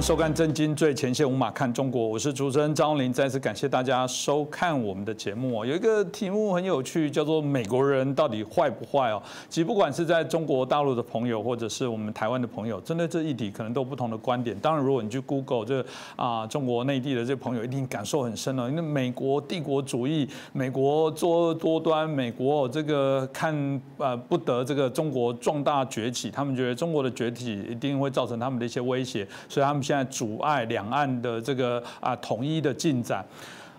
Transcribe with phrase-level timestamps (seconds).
[0.00, 3.12] 收看《震惊最前线》，无马看中国，我是主持人张林。
[3.12, 5.66] 再次感谢大家收看我们的节目哦。
[5.66, 9.22] 有一个题目很有趣，叫做“美国人到底坏不坏”哦。
[9.50, 14.58] 其实不管是在中国大陆的朋友，或者是我们台湾的朋友，针对这一题可能都不同的观点。
[14.58, 15.84] 当然，如果你去 Google 这
[16.16, 18.70] 啊中国内地的这朋友，一定感受很深哦。
[18.70, 23.54] 因为美国帝国主义，美国作恶多端，美国这个看
[23.98, 33.24] 呃不得这个中国壮大崛起，他们觉得中国的崛起一定会造成他们的一些威胁，所以他们现在阻碍两岸的这个啊统一的进展。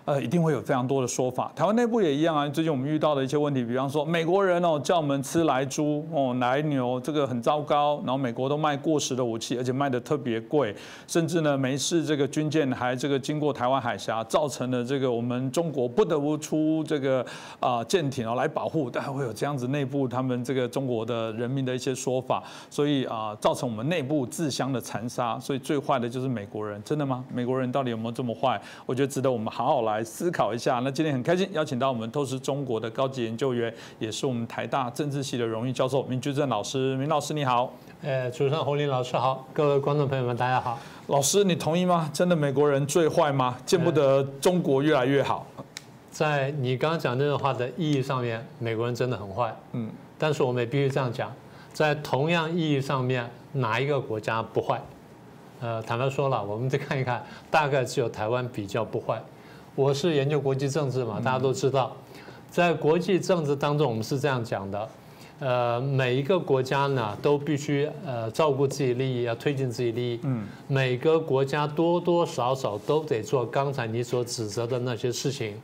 [0.04, 1.52] 呃，一定会有非常多的说法。
[1.54, 2.48] 台湾内部也一样啊。
[2.48, 8.02] 最近我们遇到的一些问题，比方说美国人哦叫我们吃来猪哦来牛，这个很糟糕。
[8.04, 10.74] 然后美国都卖过时的武器，而且卖的特别贵，
[11.06, 17.24] 甚至呢没事这个军舰还这个经过台湾海峡，造成了这个我们中国不得不出这个
[17.60, 18.90] 啊舰艇哦来保护。
[18.90, 25.38] 但会有这样子内部他们这个中国的人民的一些说法，所以啊造成我们内部自相的残杀。
[25.38, 27.24] 所以最坏的就是美国人，真的吗？
[27.32, 28.60] 美国人到底有没有这么坏？
[28.84, 29.91] 我觉得值得我们好好来。
[29.92, 30.80] 来思考一下。
[30.82, 36.96] 那今天很开心邀请到我们透视中国的高级研究员，也是我们台大政治系的荣誉教授明居正老师。
[36.96, 40.78] 明老师你好，呃，主持人洪林老师好，各位观众朋友们大家好。
[41.08, 42.10] 老师你同意吗？
[42.12, 43.56] 真的美国人最坏吗？
[43.66, 45.46] 见不得中国越来越好。
[46.10, 49.54] 在你刚刚讲这段话的意义上面，美国人真的很坏。
[49.72, 51.32] 嗯，但是我们也必须这样讲，
[51.72, 54.80] 在同样意义上面，哪一个国家不坏？
[55.60, 59.22] 呃，坦白说了，我们再看一看，大概只有台湾比较不坏。
[59.74, 61.96] 我是研究国际政治嘛，大家都知道，
[62.50, 64.88] 在国际政治当中，我们是这样讲的，
[65.40, 70.20] 呃，每一个国家呢都必须呃照顾自己利益，要推进自己利益。
[70.24, 75.54] 嗯，每个国家多多少少都得做刚才你所指责的那些事情。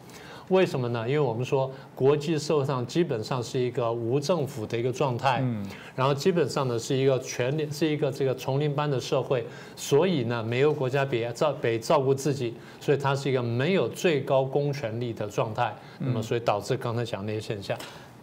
[0.49, 1.07] 为什么呢？
[1.07, 5.65] 因为我们说国际社会上基本上是一个无政府的一个状态，嗯，
[5.95, 9.47] 然后基本上呢是一个权力是一个这个丛林般的社会，
[9.77, 17.77] 所以呢每个国家别照得照顾自己，所以它是一个没有最高公权力的状态，那么所以导致刚才讲那些现象。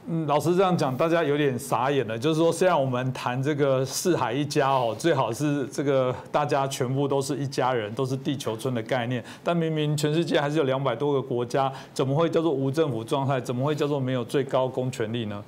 [0.08, 2.16] 嗯，老师这样讲，大家有点傻眼了。
[2.16, 13.42] 就是说，虽然我们谈这个四海一家哦，最好是这个大家全部都是一家人，都是地球村的概念，但明明全世界还是有两百多个国家，怎么会叫做无政府状态？
[13.42, 15.44] 怎么会叫做没有最高公权力呢？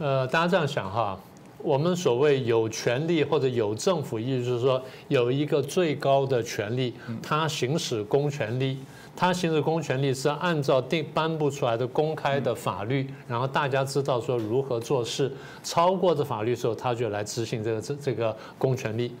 [0.00, 1.16] 呃，大家这样想哈，
[1.58, 8.76] 我们所谓有权利或者有政府，意思就是说有一个最高的权利，它行使公权力。
[9.16, 15.30] 他行使公权力是按照定颁布出来的公开的法律，然后大家知道说如何做事，
[15.62, 19.14] 超过这法律时候，他就来执行这个这这个公权力。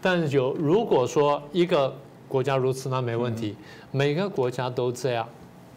[0.00, 1.92] 但是有如果说一个
[2.28, 3.56] 国家如此，那没问题，
[3.90, 5.26] 每个国家都这样。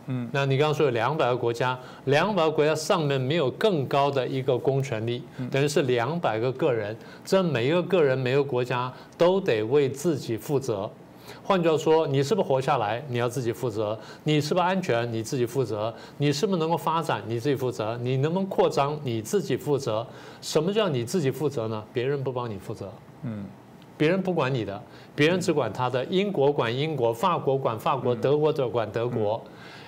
[0.07, 10.89] 嗯，那你刚刚说有两百个国家，两百个国家上面没有更高的一个公权力，等于是两百个个人，这每一个个人、每个国家都得为自己负责。
[11.43, 20.05] 换句话说，你是不是活下来，你要自己负责；你是不是安全，你自己负责；你是不是能够发展，你自己负责；你能不能扩张，你自己负责。
[20.41, 21.83] 什么叫你自己负责呢？
[21.93, 22.91] 别人不帮你负责，
[23.23, 23.45] 嗯，
[23.97, 24.81] 别人不管你的，
[25.15, 26.03] 别人只管他的。
[26.05, 29.41] 英国管英国，法国管法国，德国则管德国。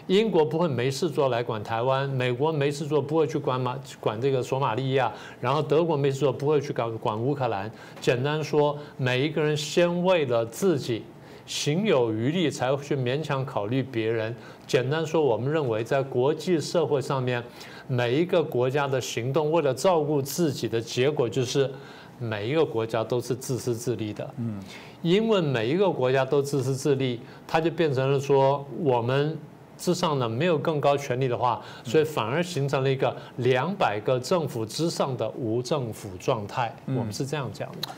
[0.08, 7.72] 英国不会没事做来管台湾，美国没事做不会去管马管这个索马利亚，然后德国没事做不会去搞管乌克兰。
[8.02, 11.04] 简单说，每一个人先为了自己。
[11.46, 14.36] 行有余力才会去勉强考虑别人。
[14.66, 17.44] 简单说，我们认为在国际社会上面，
[17.88, 21.70] 每一个国家的行动为了照顾自己的结果，就是
[22.18, 24.34] 每一个国家都是自私自利的。
[24.38, 24.60] 嗯，
[25.02, 29.38] 因为每一个国家都自私自利，它就变成了说我们
[29.78, 36.74] 之上呢没有更高权力的话，所以反而形成了一个两百个政府之上的无政府状态。
[36.88, 37.90] 我们是这样讲的。
[37.90, 37.94] 嗯，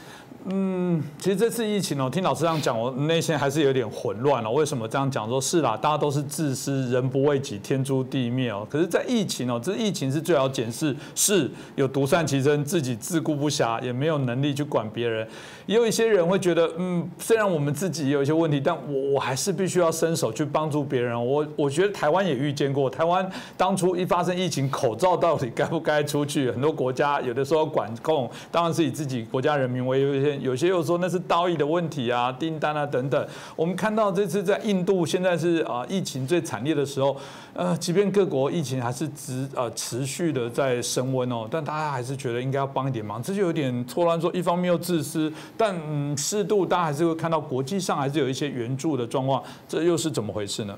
[0.47, 4.51] 嗯其实这次疫情哦，听老师这样讲，我内心还是有点混乱了。
[4.51, 5.27] 为什么这样讲？
[5.27, 8.65] 说是啦，大家都是自私，人不为己，天诛地灭哦。
[8.69, 15.27] 可是，在疫情哦，这疫情是最好检视，是有独善其身，自己自顾不暇，也没有能力去管别人。
[15.65, 21.25] 也有一些人会觉得，嗯，虽然我们自己有一些问题，但我我还是必须要伸手去帮助别人。
[21.25, 23.27] 我我觉得台湾也遇见过，台湾
[23.57, 26.51] 当初一发生疫情，口罩到底该不该出去？
[26.51, 30.34] 很多国家有的时候管控，当然是以自己国家人民为优先。
[30.41, 33.27] 有些又说那是道义的问题啊，订单啊等等。
[33.55, 37.15] 我们看到这次在印度现在是啊疫情最惨烈的时候，
[37.53, 44.19] 呃，即便各国疫情还是持呃持续的在升温哦，但大家还是觉得应该要帮一点忙，这就有点错乱。
[44.19, 50.77] 说一方面又自私，但嗯适度大家还是会看到国际上还是有一些援助的状况，这又是怎么回事呢？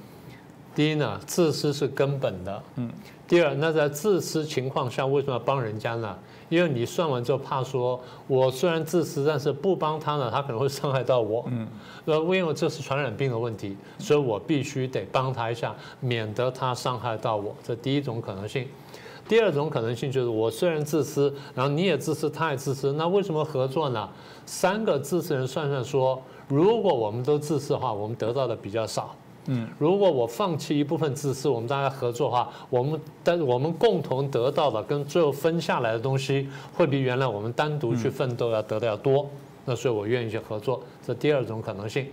[0.76, 2.64] 第一呢，自私是根本的。
[2.76, 2.90] 嗯。
[3.28, 6.16] 第二，那在自私情况下，为什么要帮人家呢？
[6.50, 11.46] 因为你算完之后，怕说我虽然自私，但是不帮他呢，他可能会伤害到我。
[11.48, 11.68] 嗯。
[12.06, 17.54] 呃，因为这是传染病的问题，所以我必须得帮他一下，免得他伤害到我。
[17.64, 18.68] 这第一种可能性。
[19.28, 24.10] 第二种可能性就是，我虽然自私，然后你也自私，他也自私，那为什么合作呢？
[24.46, 29.14] 三个自私人算算说，如果我们都自私的话，我们得到的比较少。
[29.48, 39.28] 嗯，如果我放弃一部分自私，我们大家合作的话，我们但我们共同得到的跟最后分下来的东西，会比原来我们单独去奋斗要得的要多。
[39.66, 42.08] 那所以我愿意去合作，这第二种可能性。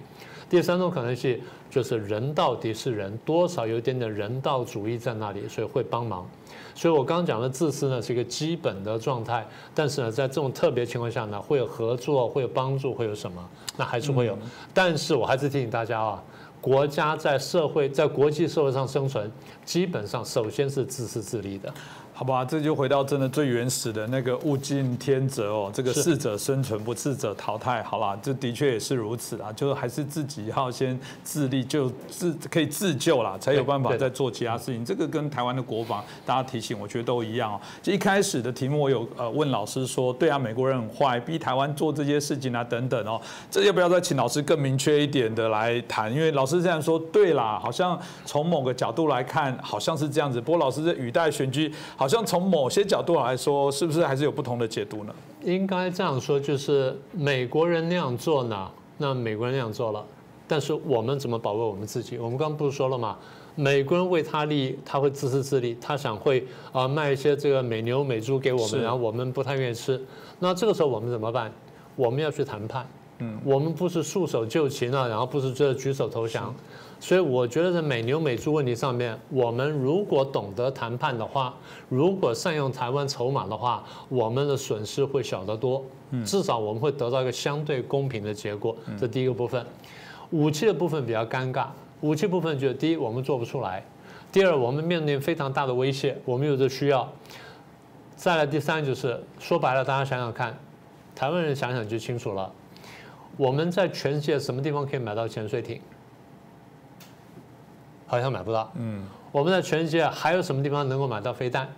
[0.51, 1.41] 第三种可能性
[1.71, 6.29] 就是人到底是人，多少有一点点人道主义在那里，所以会帮忙。
[6.75, 13.43] 所以我刚刚讲的自私呢是一个基本的状态，但是呢在这种特别情况下呢会有合作，会有帮助，会有什么？
[13.77, 14.37] 那还是会有。
[14.73, 16.23] 但是我还是提醒大家啊，
[16.65, 19.31] 国家在社会在国际社会上生存，
[19.67, 21.71] 基本上首先是自私自利的。
[22.17, 27.83] 好吧，这就回到真的最原始的那个物竞天择哦，这个适者生存，不适者淘汰。
[27.83, 34.85] 好啦，这的确也是如此啊，就是还是自己要先自立，就自可以自救啦，才有办法再做其他事情。
[34.85, 37.61] 这个跟台湾的国防，大家提醒，我觉得都一样哦。
[37.83, 43.21] 就一开始的题目，我有呃问老师说，对啊，美国人很坏，逼台湾做这些事情啊等等哦，
[43.51, 46.15] 这要不要再请老师更明确一点的来谈？
[46.15, 50.41] 因为老师这样说，对啦，好像从某个角度来看，好像是这样子。
[50.41, 51.73] 不过老师这语带玄机。
[52.05, 55.15] 好像从某些角度来说，是不是还是有不同的解读呢？
[55.43, 60.05] 应该这样说，就是美国人那样做呢，那美国人那样做了，
[60.47, 62.19] 但是我们怎么保卫我们自己？
[62.19, 63.17] 我们刚刚不是说了吗？
[63.55, 69.99] 美国人为他利益，他会自私自利，他想会啊卖一些这个美牛美猪给我们，然后我们不太愿意吃。
[70.39, 71.51] 那这个时候我们怎么办？
[71.97, 72.87] 我们要去谈判。
[73.21, 76.55] 嗯，我们不是束手就擒了，然后不是这举手投降。
[77.01, 81.55] 所以我觉得在美牛美猪问题上面，我们如果懂得谈判的话，
[81.89, 85.85] 如果善用台湾筹码的话，我们的损失会小得多。
[86.25, 88.77] 至少我们会得到一个相对公平的结果。
[88.99, 89.67] 这第一个部分，
[90.31, 91.67] 武器的部分比较尴尬。
[92.01, 93.83] 武器部分就是第一，我们做不出来；
[94.31, 97.11] 第二，我们面临非常大的威胁，我们有这需要。
[98.15, 100.57] 再来第三就是说白了，大家想想看，
[101.17, 102.51] 台湾人想想就清楚了。
[103.37, 105.81] 我们在全世界什么地方可以买到潜水艇？
[108.15, 108.71] 好像买不到。
[108.77, 111.69] 嗯，我们在全世界还有什么地方能够买到飞弹？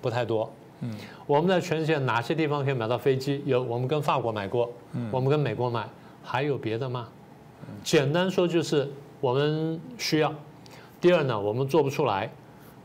[0.00, 0.50] 不太多。
[0.80, 0.94] 嗯，
[1.26, 3.42] 我们在全世界哪些地方可以买到飞机？
[3.46, 4.70] 有，我们跟法国买过。
[4.92, 5.88] 嗯，我们跟美国买，
[6.22, 7.08] 还有别的吗？
[7.82, 8.88] 简单说就是
[9.20, 10.32] 我们需要。
[11.00, 12.30] 第二呢，我们做不出来。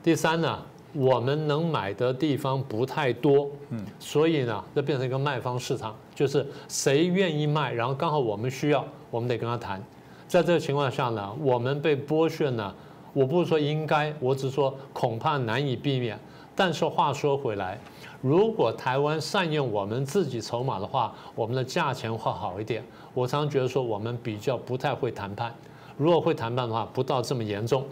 [0.02, 0.60] 第三呢，
[0.94, 3.50] 我们能买的地方不太多。
[3.70, 9.84] 嗯，所以呢，这变成一个卖方市场，就是谁愿意卖，然后刚好我们需要，我们得跟他谈。
[10.32, 12.74] 在这个情况下呢，我们被剥削呢，
[13.12, 16.18] 我不是说应该，我只是说恐怕难以避免。
[16.56, 17.78] 但是话说回来，
[18.22, 22.82] 如果台湾善用我们自己筹码的话，我们的价钱会好一点。
[23.14, 25.54] 我常常觉得说，我们比较不太会谈判。
[25.98, 27.84] 如果会谈判的话，不到这么严重。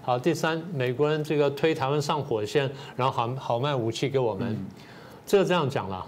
[0.00, 4.56] 好，第三，美国人这个推台湾上火线，然后好好卖武器给我们，
[5.26, 6.06] 这个这样讲了。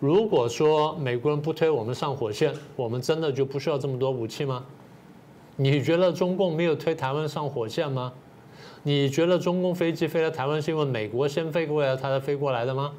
[0.00, 4.62] 如果说美国人不推我们上火线，我们真的就不需要这么多武器吗？
[5.56, 8.12] 你觉得中共没有推台湾上火线吗？
[8.82, 12.92] 你觉得中共飞机飞到台湾是因为美国先飞过来，它才飞过来的吗？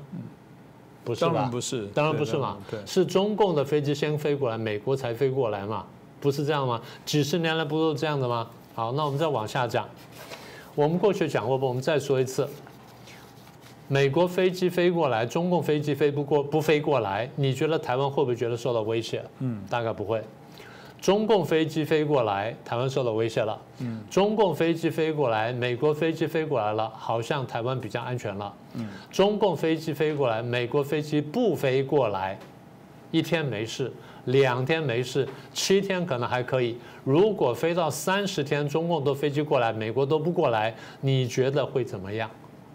[1.03, 1.31] 不是吧？
[1.31, 2.57] 当然不是，当然不是嘛。
[2.71, 5.85] 对，是中共的飞机先飞过来，美国才飞过来嘛？
[6.19, 6.81] 不是这样吗？
[7.05, 8.49] 几十年来不都是这样的吗？
[8.73, 9.87] 好，那我们再往下讲。
[10.73, 11.67] 我们过去讲过不？
[11.67, 12.49] 我们再说一次。
[13.87, 19.23] 美国飞机飞过来，中共飞机飞不过，不飞过来，你觉得台湾会不会觉得受到威胁？
[19.39, 20.23] 嗯，大概不会。
[21.05, 23.55] 中共飞机飞过来，台湾受到威胁了。
[23.77, 28.51] 嗯，中共飞机飞过来，美国飞机飞过来了，好像台湾比较安全了。
[28.73, 32.35] 嗯，中共飞机飞过来，美国飞机不飞过来，
[33.11, 33.93] 一天没事，
[34.23, 36.75] 两天没事，七天可能还可以。
[37.03, 42.27] 如果飞到三十天，中共都飞机过来，美国都不过来，你觉得会怎么样？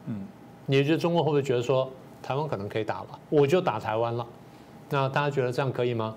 [0.06, 0.24] 嗯，
[0.66, 1.90] 你觉得中共会不会觉得说
[2.22, 4.24] 台湾可能可以打了，我就打台湾了？
[4.88, 6.14] 那大家觉得这样可以吗？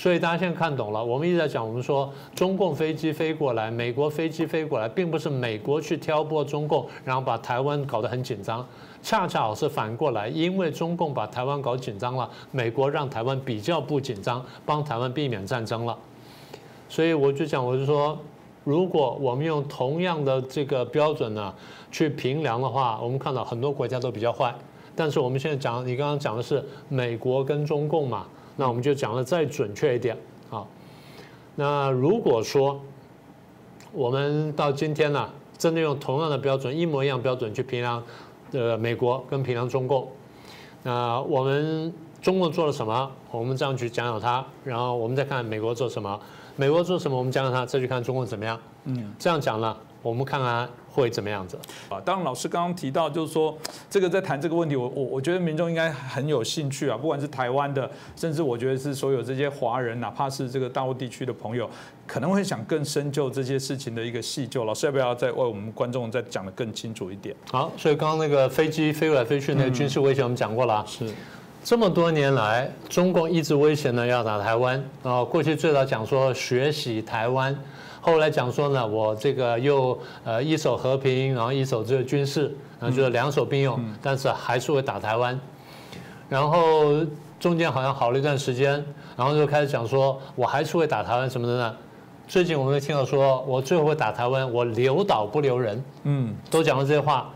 [0.00, 8.66] 所以大家现在看懂了，我们一直在讲，我们说中共飞机飞过来，美国飞机飞过来，并不是美国去挑拨中共，然后把台湾搞得很紧张，
[9.02, 15.94] 恰恰好是反过来，因为中共把台湾搞紧张了，美国让台湾比较不紧张，帮台湾避免战争了。
[16.88, 18.18] 所以我就讲，我就说，
[18.64, 21.54] 如果我们用同样的这个标准呢
[21.90, 24.54] 去评量的话，我们看到很多国家都比较坏，
[24.96, 28.26] 但是我们现在讲，你刚刚讲的是美国跟中共嘛。
[28.56, 30.16] 那我们就讲的再准确一点
[30.50, 30.66] 啊。
[31.56, 32.80] 那如果说
[33.92, 35.28] 我们到今天呢，
[35.58, 38.02] 真的用同样的标准，一模一样标准去评量，
[38.52, 40.08] 呃，美国跟评量中共。
[40.82, 41.92] 那我们
[42.22, 43.10] 中共做了什么？
[43.30, 46.18] 我们这样去讲讲它，然后我们再看美国做什么。
[46.56, 47.16] 美国做什么？
[47.16, 48.58] 我们讲讲它，再去看中共怎么样。
[48.84, 51.58] 嗯，这样讲了，我们看看会怎么样子。
[51.88, 53.56] 啊，当然老师刚刚提到，就是说
[53.88, 61.68] 这个在谈这个问题，我我我觉得民众应该很有兴趣啊，不管是台湾的，甚至我觉得是所有这些华人，哪怕是这个大陆地区的朋友，
[62.06, 64.64] 可能会想更深究这些事情的一个细究。
[64.64, 67.34] 老师要不要再为我们观众再讲的更清楚一点？
[67.50, 70.84] 好，所以刚刚那个飞机飞来飞去那个军事威胁，我们讲过了。
[70.86, 71.12] 是。
[71.62, 75.22] 这么多年来，中共一直威胁呢要打台湾啊。
[75.22, 77.54] 过去最早讲说学习台湾，
[78.00, 85.38] 后来讲说呢，我这个又呃一手和平，然后一手这个军事，然后就是两手并用，但是还是会打台湾。
[86.28, 87.04] 然后
[87.38, 88.84] 中间好像好了一段时间，
[89.16, 91.76] 然后就开始讲说我还是会打台湾什么的呢？
[92.26, 97.30] 最近我们听到说我最后会打台湾，我留岛不留人，嗯，都讲了这些话，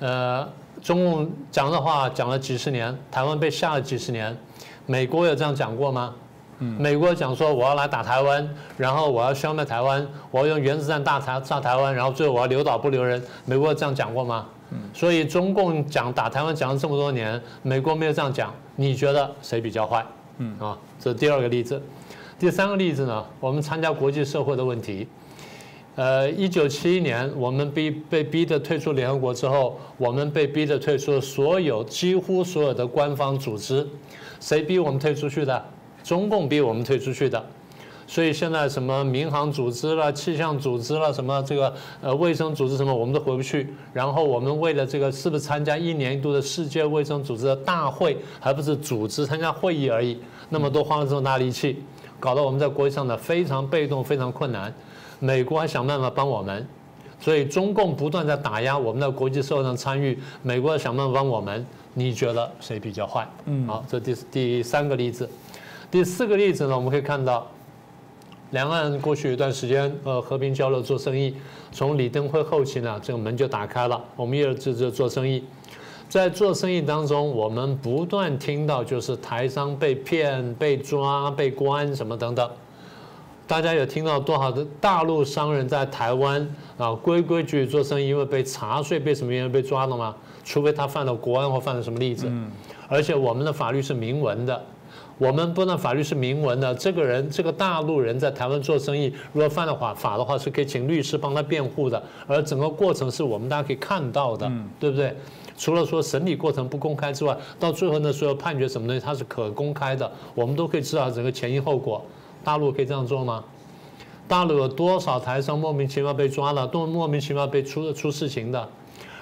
[0.00, 0.48] 呃。
[0.82, 4.36] 中共讲的话讲了几十年，台湾被吓了几十年，
[4.84, 6.14] 美国有这样讲过吗？
[6.58, 14.46] 美国讲说我要来打台湾，然后我要消灭台湾，我要用原子弹大台炸台湾，然后最后我要留岛不留人，美国这样讲过吗？
[14.92, 20.04] 所以中共讲打台湾讲了这么多年，美国没有这样讲，你觉得谁比较坏？
[20.38, 21.80] 嗯啊，这是第二个例子，
[22.38, 23.24] 第三个例子呢？
[23.38, 25.06] 我们参加国际社会的问题。
[25.94, 33.86] 呃，一九七一年，我们逼被逼的退出联合国之后，我们被逼的退出所有几乎所有的官方组织，
[34.40, 35.64] 谁逼我们退出去的？
[36.04, 37.44] 中共逼我们退出去的。
[38.06, 43.74] 所以现在什么民航组织了、气象组织了、什么这个呃卫生组织什么，我们都回不去。
[43.94, 50.18] 然后我们为了这个是不是参加一年一度的世界卫生组织的大会，还不是组织参加会议而已，
[50.50, 51.82] 那么多花了这么大力气，
[52.20, 54.72] 搞得我们在国际上呢非常被动、非常困难。
[55.18, 56.66] 美国还想办法帮我们，
[57.18, 60.18] 所以中共不断在打压我们的国际社会上参与。
[60.42, 63.26] 美国想办法帮我们，你觉得谁比较坏？
[63.46, 65.26] 嗯，好，这第第三个例子，
[65.94, 66.74] 第四个例子呢？
[66.74, 67.46] 我们可以看到，
[68.50, 71.32] 两岸过去一段时间呃和平交流做生意，
[71.70, 75.44] 从李登辉后期呢，这个门就打开了，我们也直接做生意。
[76.08, 82.50] 在做生意当中，我们不断听到就是台商被骗、被抓、被关什么等等。
[83.46, 86.44] 大家有听到多少的大陆商人在台湾
[86.76, 90.12] 啊规规矩矩做生意，因为被查税被什么原因被抓了吗？
[90.42, 92.28] 除非他犯了国安或犯了什么例子。
[92.88, 94.60] 而且我们的法律是明文的，
[95.18, 105.14] 我们不但法律是明文的，这个人这个大陆人在台湾做生意，如果犯了法法的话，是可以请律师帮他辩护的，而整个过程是我们大家可以看到的，对不对？
[105.56, 112.04] 除了说审理过程不公开之外，到最后呢，所有判决什么东西它是可公开的，我们都可以知道整个前因后果。
[112.42, 113.44] 大陆可以这样做吗？
[114.26, 118.68] 大陆有多少台商莫名其妙被抓了，都莫名其妙被出出事情的？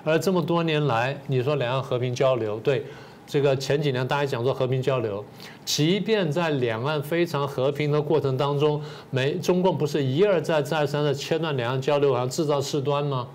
[0.04, 2.86] 而这么多年来，你说两岸和平交流，对
[3.26, 5.24] 这个前几年大家讲说和平交流，
[5.64, 13.26] 即便在两岸非常和平的过程当中，美中共不是一而再再而三的切断两岸交流，好像制造事端吗？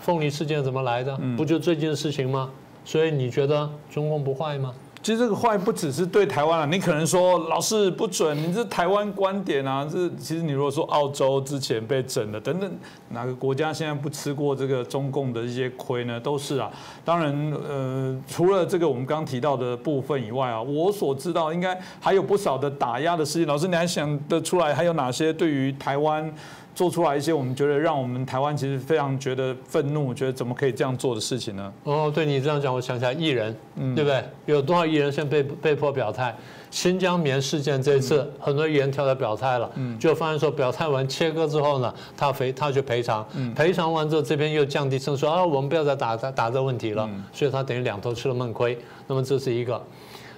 [0.00, 1.16] 凤梨事件怎么来的？
[1.36, 2.50] 不就最近的事情吗？
[2.84, 4.74] 所以你觉得中共不坏吗？
[5.02, 12.70] 其实这个坏不只是对台湾啊，你可能说老师不准，你这台湾观点啊，这其实你如果说澳洲之前被整了等等，
[13.08, 16.20] 哪个国家现在不吃过这个中共的一些亏呢？
[16.20, 16.70] 都是啊。
[17.04, 17.34] 当然，
[17.68, 23.46] 呃，除了这个我们刚刚提到的部分以外啊，我所知道应该还有不少的打压的事情。
[23.48, 26.32] 老师，你还想得出来还有哪些对于台湾？
[26.74, 31.72] 做出来一些我们觉得让我们台湾其实非常觉得愤怒，觉得怎么可以这样做的事情呢？
[31.84, 33.54] 哦，对你这样讲，我想起来艺人，
[33.94, 34.24] 对不对？
[34.46, 36.34] 有多少艺人现在被被迫表态？
[36.70, 48.78] 新疆棉事件这一次，很多艺人跳出来表态了，就发现说表态完切割之后呢，他赔他去赔偿，赔偿完之后这边又降低声说啊，我们不要再打打打这问题了，所以他等于两头吃了闷亏。
[49.06, 49.82] 那么这是一个，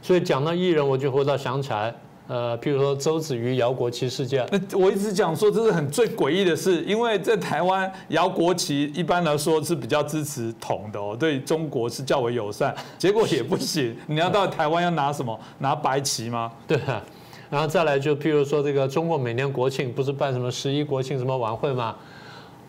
[0.03, 1.95] 所以讲到艺人，我就回到想起来。
[2.27, 15.39] 呃，譬如说周子瑜摇国旗事件，那我一直讲说这是很最诡异的事，因为在台湾摇国旗一般来说是比较支持统的哦，对中国是较为友善， 结果也不行，你要到台湾要拿什么？
[15.59, 16.51] 拿白旗吗？
[16.67, 17.03] 对啊，
[17.51, 21.95] 然后再来就譬如说这个中国每年国庆不是办什么十一国庆什么晚会吗？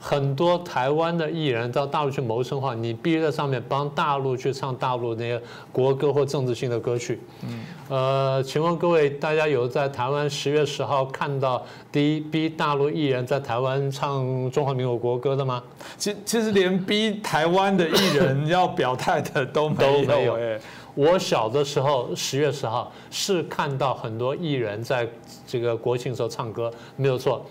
[0.08, 7.20] 很多台湾的艺人到大陆去谋生的话，你必须在上面帮大陆去唱大陆那些国歌或政治性的歌曲。
[7.42, 15.64] 嗯，呃，请问各位，大家有在台湾十月十号看到第一逼大陆艺人在台湾唱中华民国国歌的吗？
[15.98, 20.38] 其其实连逼台湾的艺人要表态的都没有。
[20.38, 20.60] 哎，
[20.94, 25.10] 我小的时候十月十号是看到很多艺人在
[25.48, 27.44] 这个国庆时候唱歌，没有错。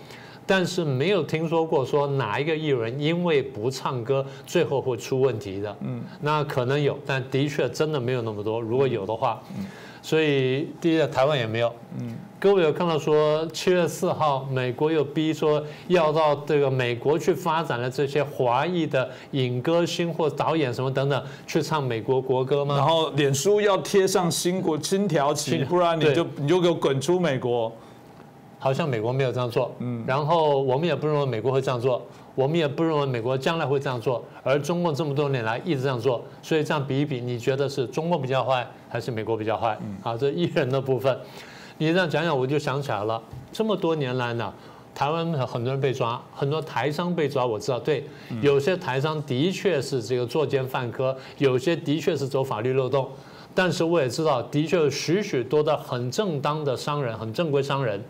[0.45, 5.75] 但是没有听说过说哪一个艺人因为不唱歌最后会出问题的。
[5.81, 8.61] 嗯，那可能有，但的确真的没有那么多。
[8.61, 9.41] 如果有的话，
[10.01, 11.73] 所以第一，台湾也没有。
[11.99, 22.75] 嗯，各位有看到说七月四号，美国又逼说要到这个美国去发展的这些华裔的影歌星或导演什么等等去唱美国国歌吗？
[22.77, 27.75] 然后脸书要贴上新国新条旗，不然你就你就给我滚出美国。
[28.57, 32.01] 好像美国没有这样做，嗯，然后我们也不认为美国会这样做，
[32.33, 39.77] 我们也不认为美国将来会这样做，而中共这么多年来一直这样做，所以这样比一比，你觉得是中共比较坏还是美国比较坏？
[40.01, 41.15] 啊，这一人的部分，
[41.77, 43.21] 你这样讲讲，我就想起来了，
[43.51, 44.51] 这么多年来呢，
[44.95, 48.03] 台湾很多人被抓，很多台商被抓，我知道，对，
[48.41, 53.07] 有些台商的确是这个作奸犯科，有些的确是走法律漏洞，
[53.53, 58.03] 但是我也知道，的确有许许多的很正当的商人，很正规商人。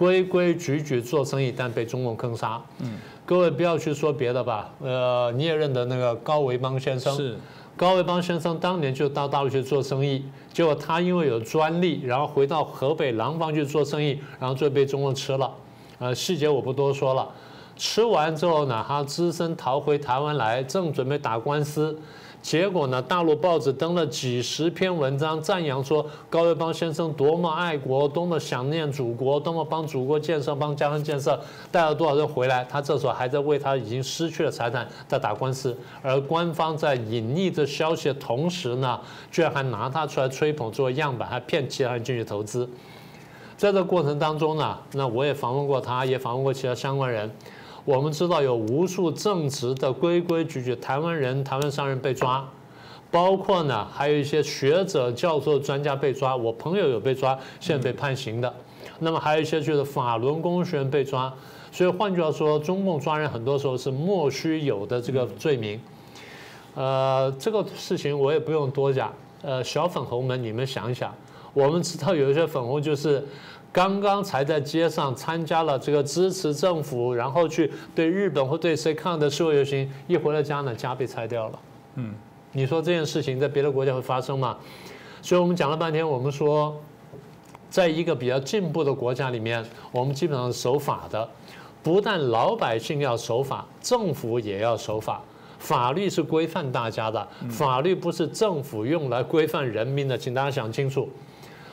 [0.00, 2.58] 规规矩矩做生意，但被中共坑杀。
[2.78, 4.70] 嗯，各位不要去说别的吧。
[4.80, 7.14] 呃，你也认得那个高维邦先生？
[7.14, 7.36] 是，
[7.76, 15.52] 高维邦先生当年就到大陆去做生意，结果他因为有专利，然后回到河北廊坊去做生意，然后就被中共吃了。
[15.98, 17.28] 呃，细节我不多说了。
[17.76, 21.94] 吃完之后呢，他只身逃回台湾来，正准备打官司。
[22.42, 23.00] 结果呢？
[23.02, 31.38] 大陆报纸登了几十篇文章，赞扬说高维邦先生多么爱国，多么想念祖国，多么帮祖国建设、帮家乡建设，
[31.70, 32.64] 带了多少人回来。
[32.64, 38.98] 他这时候还在为他已经失去了财产在打官司，而官方在隐匿这消息的同时呢，
[39.30, 42.68] 居然还拿他出来吹捧作为样板，还骗其他人进去投资。
[43.56, 47.30] 在这过程当中呢，那我也访问过他，也访问过其他相关人。
[47.84, 52.46] 我们知道有无数正直的规规矩矩台湾人、台湾商人被抓，
[53.10, 56.36] 包括呢还有一些学者、教授、专家被抓。
[56.36, 58.54] 我朋友有被抓，现在被判刑的。
[58.98, 61.32] 那么还有一些就是法轮功学员被抓。
[61.72, 65.80] 所以换句话说，中共抓人很多时候是莫须有的这个罪名。
[66.74, 69.12] 呃，这个事情我也不用多讲。
[69.42, 71.14] 呃，小粉红们，你们想一想，
[71.54, 73.26] 我们知道有一些粉红就是。
[73.72, 81.58] 刚刚才在街上参加了这个支持政府，然后去对日本或对谁抗的示威游行，一回到家呢，家被拆掉了。
[81.94, 82.12] 嗯，
[82.52, 84.56] 你说这件事情在别的国家会发生吗？
[85.22, 86.76] 所以我们讲了半天，我们说，
[87.68, 91.28] 在一个比较进步的国家里面，我们基本上守法的，
[91.82, 95.20] 不但老百姓要守法，政府也要守法。
[95.58, 101.08] 法律是规范大家的，法律不是政府用来规范人民的，请大家想清楚。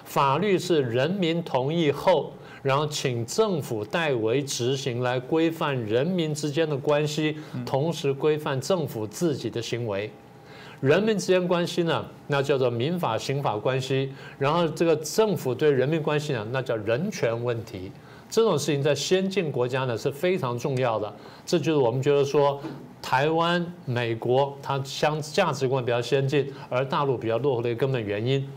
[0.07, 2.31] 法律是人民同意后，
[2.63, 10.09] 然后请政府代为执行，来规范人民之间的关系，同时规范政府自己的行为。
[10.79, 14.07] 人民之间关系呢，那叫做民法刑法关系；
[14.39, 17.91] 然后这个政府对人民关系呢，那叫人权问题。
[18.29, 21.13] 这种事情在先进国家呢是非常重要的。
[21.45, 22.61] 这就是我们觉得说，
[23.01, 28.47] 台湾、美国它相价值观比较先进，而大陆比较落后的一个根本原因。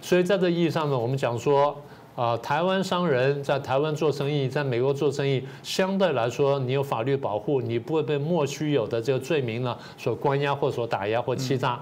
[0.00, 1.76] 所以在这意义上呢，我们讲说，
[2.16, 11.80] 啊，台湾商人在台湾做生意，在美国做生意，相对来说，你有法律保护，你不会被莫须有的这个罪名呢所关押或所打压或欺诈。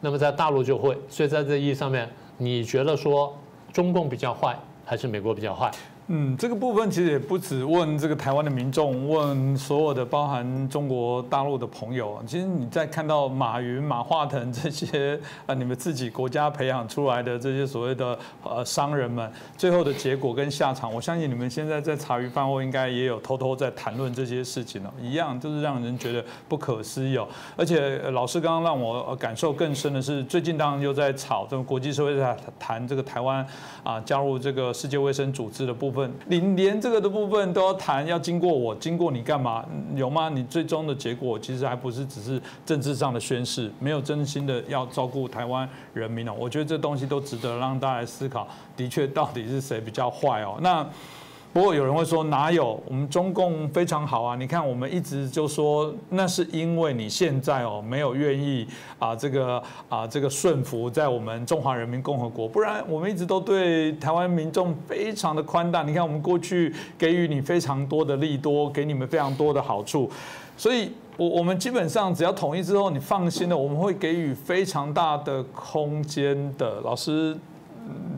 [0.00, 3.36] 那么在大陆就会，所以在这意义上面，你觉得说
[3.72, 5.70] 中共比较坏，还是美国比较坏？
[6.10, 12.18] 嗯，这个部分其实也不止问这个台湾的民众，问所有的包含中国大陆的朋友。
[12.26, 27.28] 其实你在看到马云、马化腾这些啊，你们自己国家培养出来的这些所谓的呃商人们，最后的结果跟下场，我相信你们现在在茶余饭后应该也有偷偷在谈论这些事情了，一样就是让人觉得不可思议哦。
[27.54, 33.46] 而且老师刚刚让我感受更深的是，最近当然又在吵这个国际社会在谈这个台湾
[33.82, 35.97] 啊加入这个世界卫生组织的部分。
[36.26, 39.64] 你连这个的部分都要谈，要经过我，经过你干嘛？
[39.94, 40.28] 有吗？
[40.28, 46.34] 你最终的结果其实还不是只是政治上的宣誓，没有真心的要照顾台湾人民哦。
[46.38, 48.46] 我觉得这东西都值得让大家思考。
[48.76, 50.58] 的确，到底是谁比较坏哦？
[50.60, 50.86] 那。
[51.58, 54.36] 不过有人会说哪有我们中共非常好啊？
[54.36, 58.64] 你看我们一直就说那是因为你现在哦没有愿意
[59.00, 65.82] 啊这个啊这个顺服在我们中华人民共和国，不然我们一直都对台湾民众非常的宽大。
[65.82, 70.08] 你看我们过去给予你非常多的利多，给你们非常多的好处，
[70.56, 76.80] 所以我我们基本上只要统一之后，你放心了，我们会给予非常大的空间的。
[76.82, 77.36] 老师，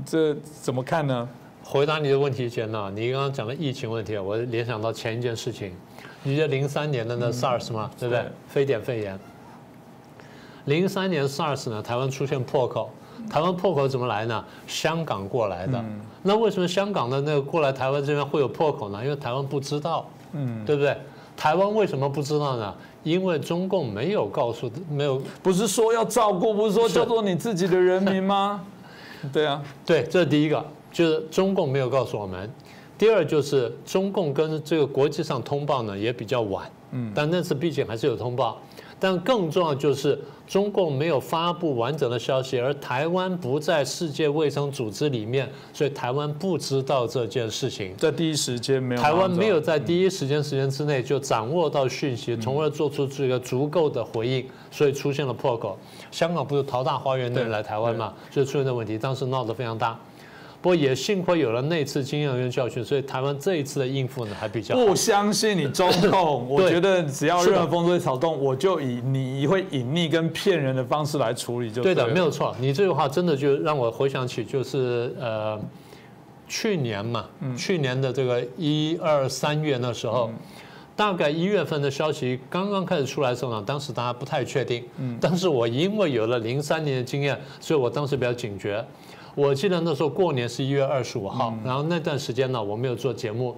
[0.05, 1.27] 这怎么看呢？
[1.71, 5.73] 回答你的问题前呢，你刚刚讲的疫情问题我联想到前一件事情，
[6.25, 7.89] 你记得零三年的那 SARS 吗？
[7.97, 8.25] 对不对？
[8.49, 9.17] 非典肺炎。
[10.65, 12.91] 零三年 SARS 呢，台湾出现破口，
[13.31, 14.45] 台湾破口怎么来呢？
[14.67, 15.81] 香港过来的。
[16.25, 19.01] 那为什么香港的那个过来台湾这边会有破口呢？
[19.05, 20.97] 因为台湾不知道，嗯，对不对？
[21.37, 22.75] 台湾为什么不知道呢？
[23.05, 28.61] 因为中共没有告诉，没有不是说要照顾，不是说叫做你自己的人民吗？
[29.33, 32.51] 对啊，对，这是第一个，就是中共没有告诉我们。
[32.99, 38.61] 第二就是中共跟这个国际上通报呢也比较晚，嗯，但那次毕竟还是有通报。
[39.03, 47.97] 但更重要就是中共没有发布完整的消息，而台湾不在世界卫生组织里面，所以台湾不知道这件事情。
[47.97, 55.79] 在第一时间没有，台湾没有在第一时间时间之内就掌握到讯息，从而做出这个足够的回应，所以出现了破口。
[56.11, 59.99] 香港不是淘大花园的人来台湾嘛，所以出现的问题，当时闹得非常大。
[60.63, 64.75] 不过也幸亏有了那次经验跟教训，所以台湾这一次的应付呢还比较。
[64.77, 71.83] 不相信你中共，我 觉得只要任何风吹草动，我就以你会隐匿跟骗人的方式来处理就。
[71.83, 72.55] 对的，没有错。
[72.61, 75.59] 你这句话真的就让我回想起，就是呃，
[76.47, 77.25] 去年嘛，
[77.57, 80.31] 去年的这个一二三月那时候，
[80.95, 84.85] 大概一月份的消息刚刚开始出来的时候呢，当时大家不太确定。
[84.99, 85.17] 嗯。
[85.19, 88.85] 但是我因为有了零三年的经验，所以我当时比较警觉。
[89.41, 93.57] 我记得那时候过年是一月二十五号，然后那段时间呢，我没有做节目。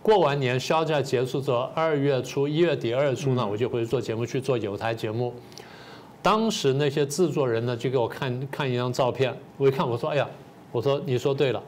[0.00, 5.34] 过完年休假结束之后，二月初、一月底、二月初呢，我就回去做节目，去做有台节目。
[6.22, 10.28] 当时那些制作人呢，就给我看看一张照片，我一看，我说：“哎呀，
[10.70, 11.60] 我说你说对了。”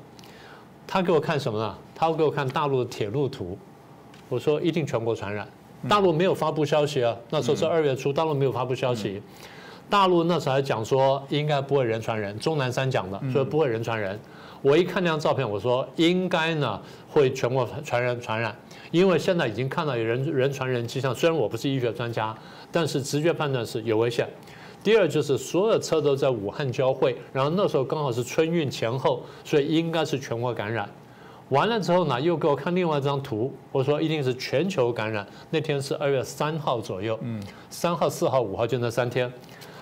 [0.87, 1.77] 他给我看什么呢？
[1.97, 3.59] 他给我看大陆的铁路图。
[4.29, 5.49] 我说：“一定全国传染。”
[5.89, 9.21] 大陆没有发布消息啊，那时候是二月初，大陆没有发布消息。
[9.91, 14.19] 大陆那时候还讲说应该不会人传人，钟南山讲的所以不会人传人。
[14.61, 18.55] 我一看那张照片，我说应该呢会全国传人传染，
[18.91, 21.15] 因为现在已经看到有人人传人迹象。
[21.15, 22.37] 虽然我不是医学专家，
[22.73, 24.29] 但是直觉判断是有危险。
[24.83, 30.89] 第二就是所有车都在武汉交汇，然后那时候刚好是春运前后，所以应该是全国感染。
[31.51, 35.27] 完了之后呢，又给我看另外一张图，我说一定是全球感染。
[35.51, 39.33] 那天是二月三号左右，嗯，三号、四号、五号就那三天。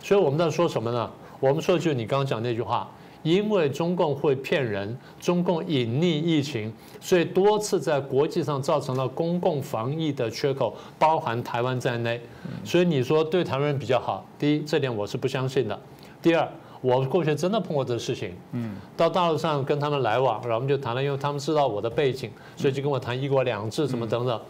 [0.07, 1.11] 所以我们在说什么呢？
[1.41, 2.89] 我们说的就是你刚刚讲那句话，
[3.25, 12.21] 因为中共会骗人，中共隐匿疫情，所以多次在国际上造成了公共防疫的缺口，包含台湾在内。
[12.63, 15.77] 所以你说对台湾人比较好，第一这点我是不相信的。
[16.23, 16.49] 第二，
[16.81, 24.41] 我过去真的碰过这个事情，嗯，到大陆上跟他们来往，然后我们就谈了，因为他们知道我的背景，所以就跟我谈一国两制什么等等。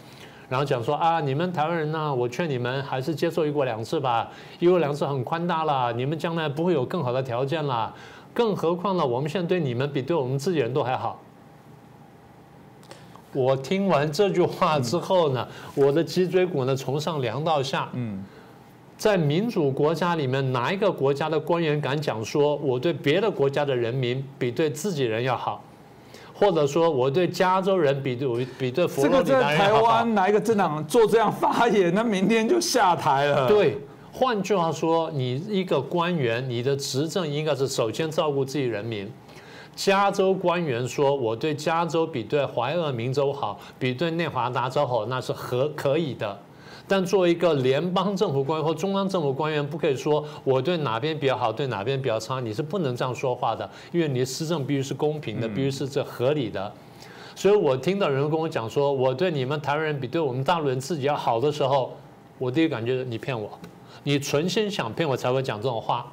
[0.48, 4.30] 然后讲说啊，你们台湾人呢，我劝你们还是接受一国两制吧，
[4.61, 7.92] 一国两制很宽大了，你们将来不会有更好的条件了，
[8.32, 11.20] 更何况呢，我们现在对你们比对我们自己人都还好。
[13.32, 17.88] 我听完这句话之后呢，我的脊椎骨呢从上凉到下。
[17.92, 18.24] 嗯，
[18.96, 25.62] 在民主国家里面，哪一个国家的官员敢讲说我对别的国家的人民比对自己人要好？
[26.38, 33.49] 或者说我对加州人比对比对佛罗里达人台湾哪一个政党做这样发言，那明天就下台了。
[33.49, 33.79] 对，
[34.12, 39.11] 换句话说，你一个官员，你的执政应该是首先照顾自己人民。
[39.75, 46.38] 加州官员说我对加州比对怀俄明州好，比对内华达州好，那是合可以的。
[46.88, 56.72] 但作为一个联邦政府官员或中央政府官员，不可以说我对哪边比较好，对哪边比较差，你是不能这样说话的，因为你的施政必须是公平的，必须是这合理的。
[57.35, 61.96] 所以我听到人跟我讲说，我对你们台湾人比对我们大陆人自己要好的时候，
[62.38, 63.51] 我第一感觉你骗我，
[64.05, 66.07] 你存心想骗我才会讲这种话，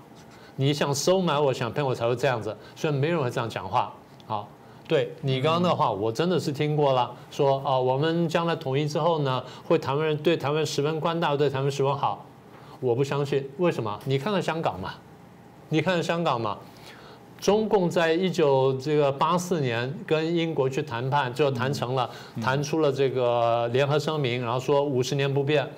[0.55, 3.93] 你想收买我想骗我才会这样子，所以没人会这样讲话。
[4.25, 4.47] 好。
[4.87, 7.11] 对你刚刚的话，我真的是听过了。
[7.31, 12.25] 说啊，我们将来统一之后呢，会台湾人对台湾十分宽大，对台湾十分好。
[12.79, 13.97] 我不相信，为什么？
[14.05, 14.93] 你看看香港嘛，
[15.69, 16.57] 你看看香港嘛。
[17.39, 22.09] 中共在一九这个八四年跟英国去谈判，最后谈成了，
[22.41, 25.69] 谈出了这个联合声明，然后说五十年不变，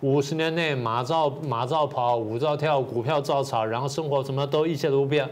[0.00, 5.28] 五十年内马照马照跑，舞照跳，股票照炒，然后生活什么都一切都不变。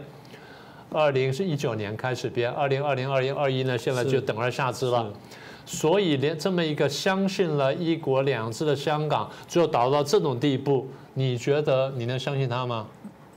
[0.91, 5.11] 二零是一九年开始编，二零二零二零二一呢，现在就等而下之了。
[5.65, 12.87] 所以连这么一个相信了一国两制的香港，最后倒到这种地步，你觉得你能相信他吗？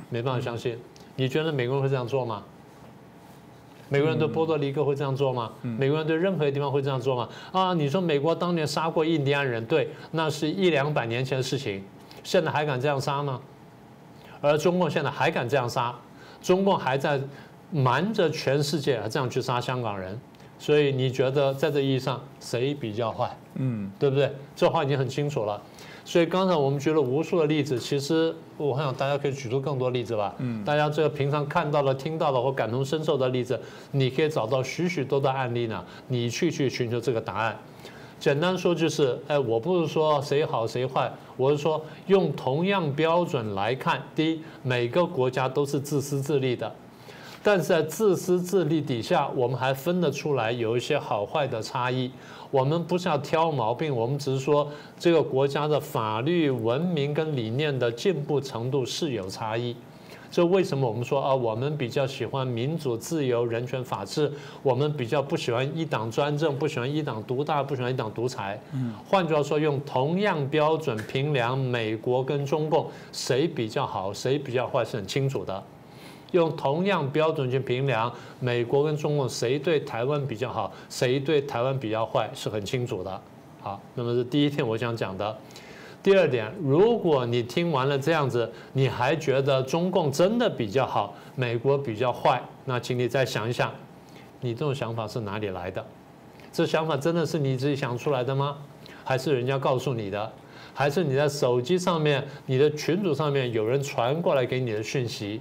[0.09, 0.79] 没办法相信。
[1.15, 2.43] 你觉得美国人会这样做吗？
[3.91, 5.53] 美国人对波多黎各会这样做吗？
[5.61, 7.29] 美国人对任何地方会这样做吗？
[7.53, 11.85] 啊，你说美国当年杀过印第安人，对，那是一两百年前的事情，
[12.25, 13.38] 现在还敢这样杀吗？
[14.41, 15.95] 而中共现在还敢这样杀？
[16.42, 17.20] 中共还在
[17.70, 20.18] 瞒着全世界这样去杀香港人，
[20.59, 23.35] 所以你觉得在这意义上谁比较坏？
[23.55, 24.31] 嗯，对不对？
[24.55, 25.61] 这话已经很清楚了。
[26.05, 30.35] 所以刚才我们举了无数的例子，其实我想大家可以举出更多例子吧。
[30.38, 33.59] 嗯，大家这个平常看到的、听到的或感同身受的例子，
[33.92, 35.85] 你可以找到许许多多案例呢。
[36.09, 37.57] 你去去寻求这个答案。
[38.23, 44.01] 简单说就是，哎，我不是说谁好谁坏，我是说用同样标准来看。
[44.15, 46.73] 第一，每个国家都是自私自利的，
[47.43, 52.09] 但是在自私自利底下，我们还分得出来有一些好坏的差异。
[52.53, 59.75] 我们不是要挑毛病，我们只是说这个国家的法律、文明跟理念的进步程度是有差异。
[60.33, 61.35] 这为什么我们说啊？
[61.35, 68.59] 我们比较喜欢民主、自由、人权、法治，我们比较不喜欢一党专政，不喜欢一党独大，不喜欢一党独裁。
[68.73, 75.62] 嗯，换句话说，用同样标准评量美国跟中共谁比较好，谁比较坏是很清楚的。
[76.31, 83.21] 用同样标准去评量美国跟中共谁对台湾比较好，谁对台湾比较坏是很清楚的。
[83.61, 85.37] 好，那么是第一天我想讲的。
[86.03, 93.73] 第二点，如果你听完了这样子，你还觉得中共真的比较好，美国比较坏，那请你再想一想，
[94.41, 95.85] 你这种想法是哪里来的？
[96.53, 98.59] 这想法真的是你自己想出来的吗？
[99.05, 100.33] 还是人家告诉你的？
[100.75, 105.41] 还是你在手机上面、你的群组上面有人传过来给你的讯息？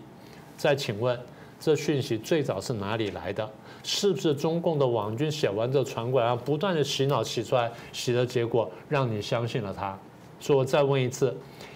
[0.57, 1.19] 再请问，
[1.59, 3.49] 这讯息最早是哪里来的？
[3.81, 9.97] 是不是中共的网军写完之后传过来，然后不断的洗脑洗出来，洗的结果让你相信了他？
[10.41, 11.33] 所以我再问一次，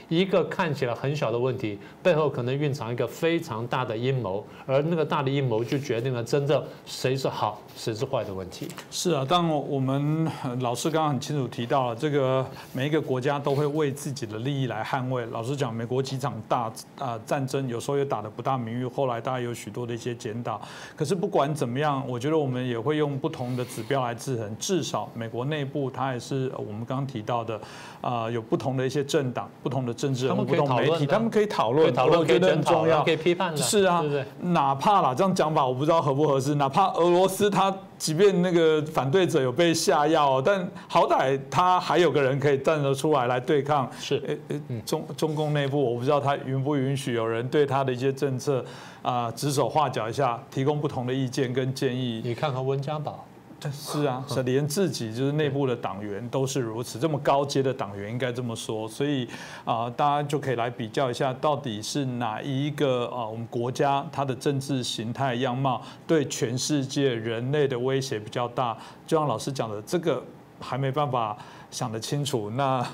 [0.09, 7.61] 一个看起来很小的问题，背后可能蕴藏一个非常大的阴谋，而那个大的阴谋就决定了真正谁是好。
[7.75, 8.69] 谁是坏的问题？
[8.89, 10.25] 是啊，当我们
[10.61, 15.25] 老师刚刚很清楚提到了，这个每一个国家都会为自己的利益来捍卫。
[15.25, 20.61] 老实讲，美国几场大啊战争，有时候也打得不大名誉，后来大家有许多的一些检讨。
[20.95, 24.55] 可是不管怎么样，我觉得我们也会用不同的指标来制衡。
[24.57, 27.59] 至少美国内部，它也是我们刚刚提到的
[27.99, 33.57] 啊，有不同的一些政党、不同的政治人物、不同媒体，他们可以讨论，我觉得很重要，可以批判的。
[33.57, 34.01] 是啊，
[34.39, 36.55] 哪怕啦，这样讲法我不知道合不合适。
[36.55, 43.89] 哪怕俄罗斯它他即便那个反对者有被下药，但好歹他还有个人可以站得出来来对抗。
[43.99, 44.39] 是，
[44.85, 48.63] 中中共内部我不知道他允不允许有人对他的一些政策
[49.01, 52.21] 啊指手画脚一下，提供不同的意见跟建议。
[52.23, 53.25] 你看看温家宝。
[53.71, 59.27] 是啊， 是连自己就是内部的党员都是如此，这么高阶的党员应该这么说，所以
[59.63, 68.77] 啊，大家就可以来比较一下，到底是哪一个啊，我们国家它的政治形态样貌对全世界人类的威胁比较大？
[69.07, 70.23] 就像老师讲的，这个
[70.59, 71.35] 还没办法
[71.71, 72.49] 想得清楚。
[72.51, 72.85] 那。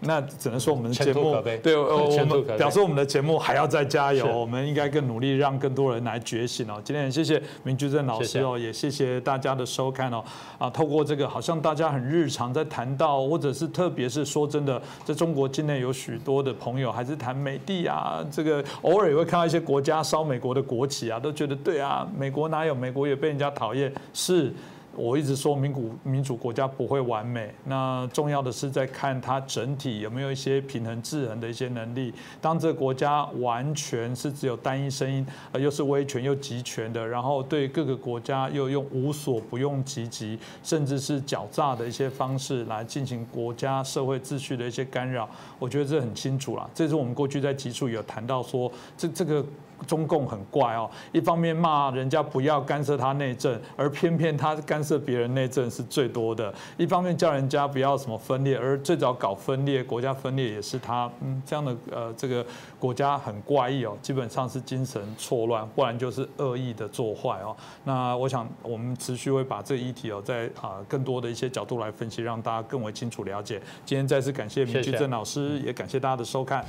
[0.00, 6.80] 那只能说我们的节目对，我们表示我们的节目还要再加油，我们应该更努力，让更多人来觉醒哦。
[6.84, 10.22] 今天很谢谢明居正老师哦，也谢谢大家的收看哦。
[10.56, 24.52] 啊，透过这个好像大家很日常在谈到，或者是特别是说真的，在中国境内有许多的朋友还是谈美帝啊，这个偶尔也会看到一些国家烧美国的国旗啊，都觉得对啊，美国哪有美国也被人家讨厌是。
[24.98, 32.12] 我一直说民主民主国家不会完美，那重要的是在看它整体有没有一些平衡制衡的一些能力。
[32.40, 45.28] 当这个国家完全是只有单一声音，呃，又是威权又集权的，然后对各个国家又用无所不用其极，甚至是狡诈的一些方式来进行国家社会秩序的一些干扰，
[45.60, 46.68] 我觉得这很清楚了。
[46.74, 49.44] 这是我们过去在集数有谈到说，这这个。
[49.86, 61.10] 中共很怪哦，一方面骂人家不要干涉他内政，而偏偏他干涉别人内政是最多的；一方面叫人家不要什么分裂，而最早搞分裂、国家分裂也是他。
[61.20, 62.44] 嗯，这样的呃，这个
[62.78, 67.56] 国家很怪异哦，基本上是精神错乱，不然就是恶意的做坏哦。
[67.84, 73.60] 那我想我们持续会把这个议题哦，在啊更多的一些角度来分析，让大家更为清楚了解。
[73.84, 76.64] 今天再次感谢明居正老师，也感谢大家的收看。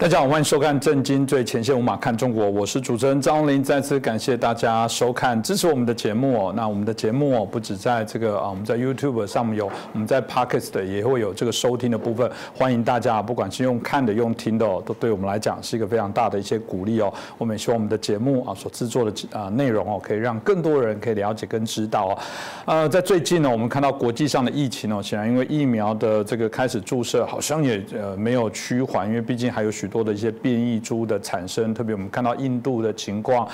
[0.00, 3.60] 大家好，欢迎收看《震惊最前线》，无马看中国，我是主持人张林。
[3.60, 6.52] 再次感谢大家收看、支持我们的节目哦。
[6.54, 12.30] 那我们的节目哦，不止在这个啊，我们在 YouTube 上面有，我们在 Podcast 也会有这个收听的部分。
[12.54, 17.12] 欢迎大家，不管是用看的、用听的，都对我们来讲是一个非常大的一些鼓励哦。
[17.36, 22.18] 我们也希望我们的节目啊，所制作的啊内容哦，可以让更多人可以了解跟知道哦。
[22.66, 33.48] 呃，在最近呢，我们看到国际上的疫情哦，显然因为疫苗的这个开始注射，好像也呃没有趋缓，因为毕竟还有许多的一些变异株的产生，特别我们看到印度的情况。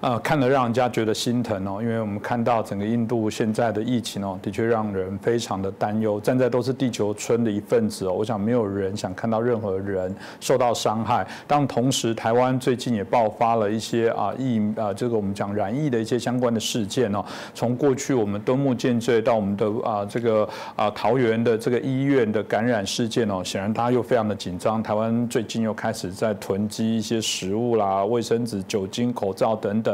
[0.00, 6.20] 呃，看了让人家觉得心疼哦，因为我们看到整个印度现在的疫情哦，的确让人非常的担忧。
[6.20, 11.26] 站在都是地球村的一份子哦，我想没有人想看到任何人受到伤害。
[11.46, 17.24] 但同时，台湾最近也爆发了一些啊疫啊这个我们讲染疫的一些相关的事件哦。
[17.54, 24.82] 从过去我们敦木建罪到我们的啊这个啊桃园的这个医院的感染事件哦，显然大家又非常的紧张。
[24.82, 29.87] 台湾最近又开始在囤积一些食物啦、卫生纸、酒精、口罩等等，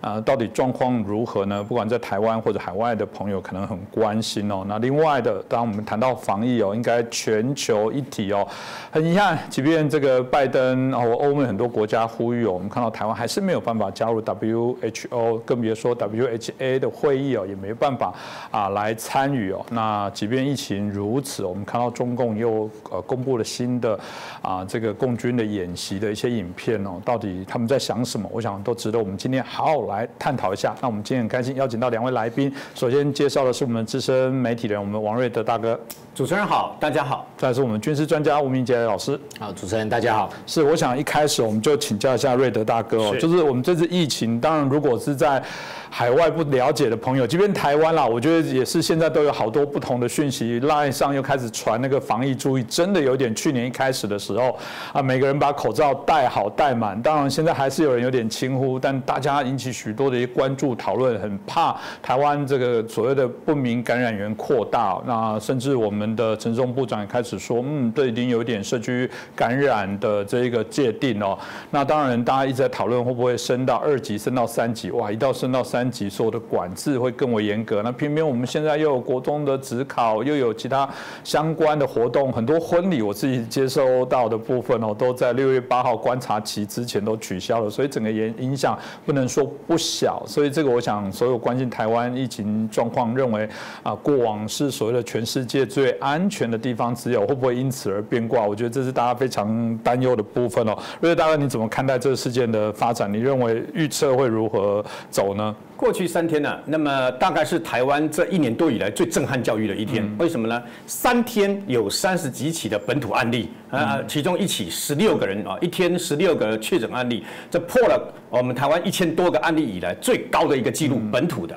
[0.00, 1.62] 啊，到底状况如何呢？
[1.62, 4.64] 不管在台湾或者海外的朋友可能很关心哦。
[4.66, 8.46] 那另外的，当我们谈到防疫哦，应该全球一体哦。
[8.90, 18.14] 很遗憾，即便这个拜登哦，欧美很多国家呼吁哦，我们看到台湾还是没有办法加入 WHO，更别说 WHA 的会议哦，也没办法
[18.50, 19.64] 啊来参与哦。
[19.70, 23.98] 那即便疫情如此，我们看到中共又呃公布了新的
[24.40, 28.28] 啊这个共军的演习的一些影片哦，到底他们在想什么？
[28.32, 30.74] 我想都值得我们今天好好来探讨一下。
[30.80, 35.78] 那我们今天很开心邀请到两位来宾，首先介绍的是我们资深媒体人，我们王瑞德大哥。
[36.14, 37.26] 主持人好，大家好。
[37.36, 39.20] 再是我们军事专家吴明杰老师。
[39.38, 40.30] 好，主持人大家好。
[40.46, 45.42] 是，我想一开始我们就请教一下瑞德大哥哦，就是我们这次疫情，当然如果是在
[45.90, 54.58] 海外不了解的朋友，即便台湾啦，我觉得也是现在都有好多不同的讯息，line 上又开始传那个防疫注意，真的有点去年一开始的时候
[54.94, 57.00] 啊，每个人把口罩戴好戴满。
[57.02, 65.00] 当然现在还是有人有点轻忽，但大家引起许多的一些关注讨论，很怕台湾这个所谓的不明感染源扩大。
[65.06, 71.38] 那甚至我们的陈松部长也开始说，嗯，这已经有点社区感染的这一个界定哦。
[71.70, 75.86] 那当然大家一直在讨论会不会升到二级、升到三级，哇，一到升到三。
[75.86, 80.86] 级所有的管制会更为严格，那偏偏我们现在又有国中的职考，又有其他
[81.22, 93.48] 相关的活动，很多婚礼我自己接收到的部分哦，都在六月八号观察期之前都取消了，所以整个影影响不能说不小，所以这个我想所有关心台湾疫情状况，认为
[93.82, 98.44] 啊过往是所谓的全世界最安全的地方，只有会不会因此而变卦？
[98.44, 100.76] 我觉得这是大家非常担忧的部分哦。
[101.00, 103.12] 瑞大哥，你怎么看待这个事件的发展？
[103.12, 105.56] 你认为预测会如何走呢？
[105.76, 110.10] 过去三天呢，那么大概是台湾这一年多以来最震撼教育的一天。
[110.18, 110.62] 为什么呢？
[110.86, 121.54] 三天有三十几起的本土案例，啊，其中一起十六个人啊，一天十六个确诊案例，这破了我们台湾一千多个案例以来最高的一个记录，本土的。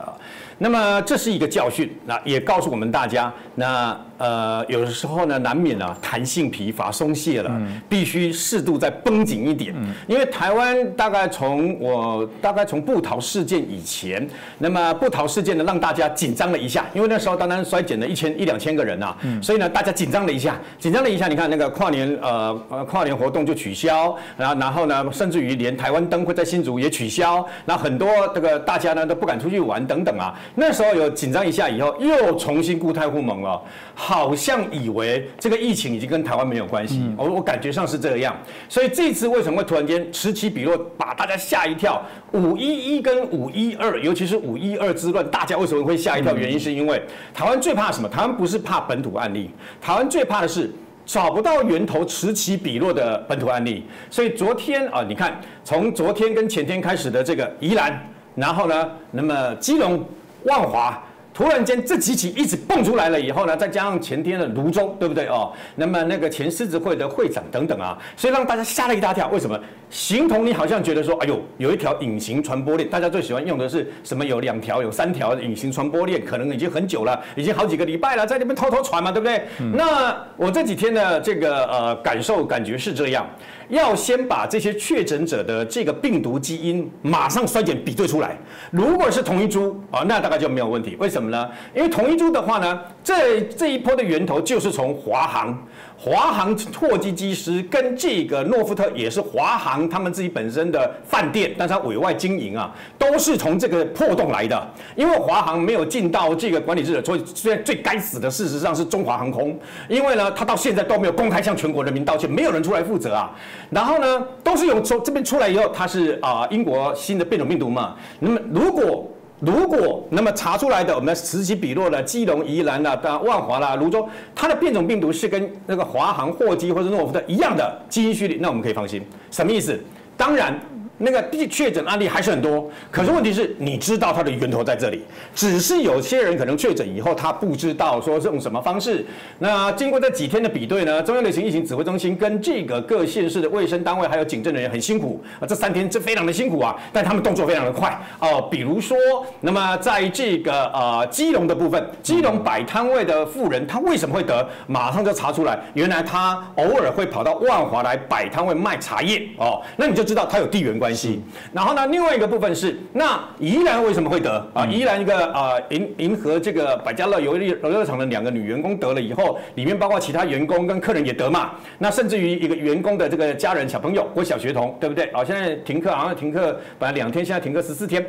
[0.57, 7.51] 那么这是一个教训，那也告诉我们大家，那呃有的时候呢难免啊弹性疲乏松懈了，
[7.89, 9.73] 必须适度再绷紧一点。
[10.07, 14.27] 因为台湾大概从我大概从布桃事件以前，
[14.59, 30.37] 那么布桃事件呢让大家紧张了一下，因为那时候当然衰减了一千一两千个人啊，所以呢大家紧张了一下，紧张了一下，你看那个跨年呃呃跨年活动就取消，然后然后呢甚至于连台湾灯会在新竹也取消，那很多这个大家呢都不敢出去玩等等啊。
[30.55, 33.61] 那时候有紧张一下，以后又重新固态互盟了，
[34.09, 38.35] 好像以为这个疫情已经跟台湾没有关系，我我感觉上是这样。
[38.67, 42.03] 所以这次为什么会突然间此起彼落，把大家吓一跳？
[42.31, 46.35] 五一一跟五一二，尤其是五一二之乱，大家为什么会吓一跳？
[46.35, 46.99] 原因是因为
[47.35, 48.09] 台湾最怕什么？
[48.09, 50.73] 台湾不是怕本土案例，台湾最怕的是
[51.05, 53.83] 找不到源头，此起彼落的本土案例。
[54.09, 60.03] 所以昨天啊，你看从昨天跟前天开始的这个宜兰，然后呢，那么基隆。
[60.45, 60.97] 万华
[61.39, 65.53] 突然间这几起一直蹦出来了以后呢，再加上前天的泸州，对不对哦？
[65.73, 69.29] 那么那个前狮子会的会长等等啊，所以让大家吓了一大跳。
[69.29, 69.57] 为什么？
[69.89, 74.25] 形同你好像觉得说，哎呦，有一条隐形传播链，大家最喜欢用的是什么？
[74.25, 79.41] 有两条、有三条隐形传播链，可能已经很久了，已经好几个礼拜了，在那边偷偷传嘛，对不对？
[79.73, 83.25] 那我这几天的这个呃感受感觉是这样。
[83.69, 88.37] 要先把这些确诊者的这个病毒基因马上衰减比对出来，
[88.71, 90.95] 如果是同一株啊，那大概就没有问题。
[90.99, 91.49] 为什么呢？
[91.73, 95.57] 因为同一株的话呢，这这一波的源头就是从华航。
[96.01, 104.73] 华航货机机师跟这个诺夫特也是华航他们自己本身的饭店，但是他委外经营啊，都是从这个破洞来的。
[104.95, 109.59] 因为华航没有尽到这个管理职责，所以现在最该死的事实上是中华航空，
[109.89, 113.35] 因为呢，他到现在都没有公开向全国人民道歉，没有人出来负责啊。
[113.69, 117.95] 然后呢，都是有从这边出来以后，它是啊英国新的变种病毒嘛。
[118.19, 119.05] 那么如果
[119.39, 129.01] 如果那么查出来的，我们此起彼落的基隆、宜兰啦、万华啦、泸州，它的变种病毒是跟那个华航货机或者诺夫的一样的基因序列，那我们可以放心。
[129.31, 129.79] 什么意思？
[130.17, 130.59] 当然。
[130.99, 135.01] 那个确诊案例还是很多，可是问题是，你知道它的源头在这里，
[135.33, 139.05] 只是有些人可能确诊以后，他不知道说是用什么方式。
[139.39, 148.41] 那经过这几天的比对呢，中央流行疫情指挥中心跟这个各县市的卫生单位还有警政人员很辛苦啊，这三天这非常的辛苦啊，但他们动作非常的快哦。
[148.51, 148.97] 比如说，
[149.39, 154.45] 那么在这个呃基隆的部分，基隆摆摊位的富人，他为什么会得？
[154.67, 160.88] 马上就查出来，原来他偶尔会跑到万华来摆摊位卖茶叶哦，那你就知道他有地缘关。
[160.89, 161.21] 关系。
[161.53, 164.65] 然后呢，另外一个部分是，那宜兰为什么会得啊？
[164.65, 171.51] 宜兰一个啊银银河这个百家乐游乐游乐场的两个女员工得了以后，里面包括其他员工跟客人也得嘛。
[171.77, 175.05] 那甚至于一个员工的这个家人小朋友或小学童，对不对？
[175.11, 178.03] 啊，现在停课好像停课本来两天，现在停课十四天。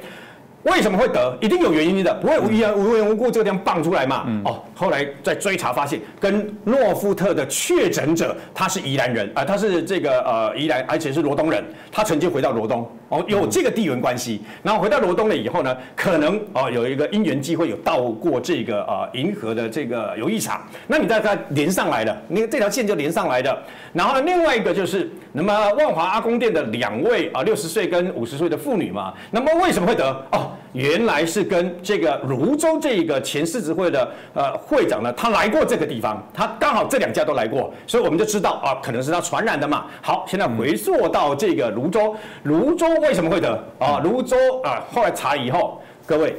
[0.64, 1.36] 为什么会得？
[1.40, 4.26] 一定有原因的，不会无缘无缘无故这个地方蹦出来嘛？
[4.44, 14.42] 哦，后来在追查发现，跟诺富特的确诊者他是宜兰人啊，他是这个呃宜兰，而且是罗东人，他曾经回到罗东哦，有这个地缘关系。
[14.62, 23.58] 然后回到罗东了以后呢，可能哦有一个因缘机会有到过这个呃银河的这个游艺场，那你再它连上来了，你这条线就连上来的。
[23.94, 30.06] 然后呢，另外一个就是，那么万华阿公店的两位啊六十岁跟五十岁的妇女嘛，那么为什么会得？
[30.32, 30.48] 哦。
[30.72, 39.86] 原来是跟这个泸州这个前狮子会的呃会长呢，他来过这个地方，他刚好这两家都来过，所以我们就知道啊，可能是他传染的嘛。
[40.00, 44.00] 好，现在回溯到这个泸州，泸州为什么会得啊？
[44.02, 46.36] 泸州啊，后来查以后，各位，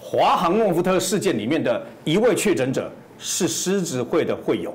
[0.00, 4.74] 华航诺夫特事件里面的一位确诊者是狮子会的会友，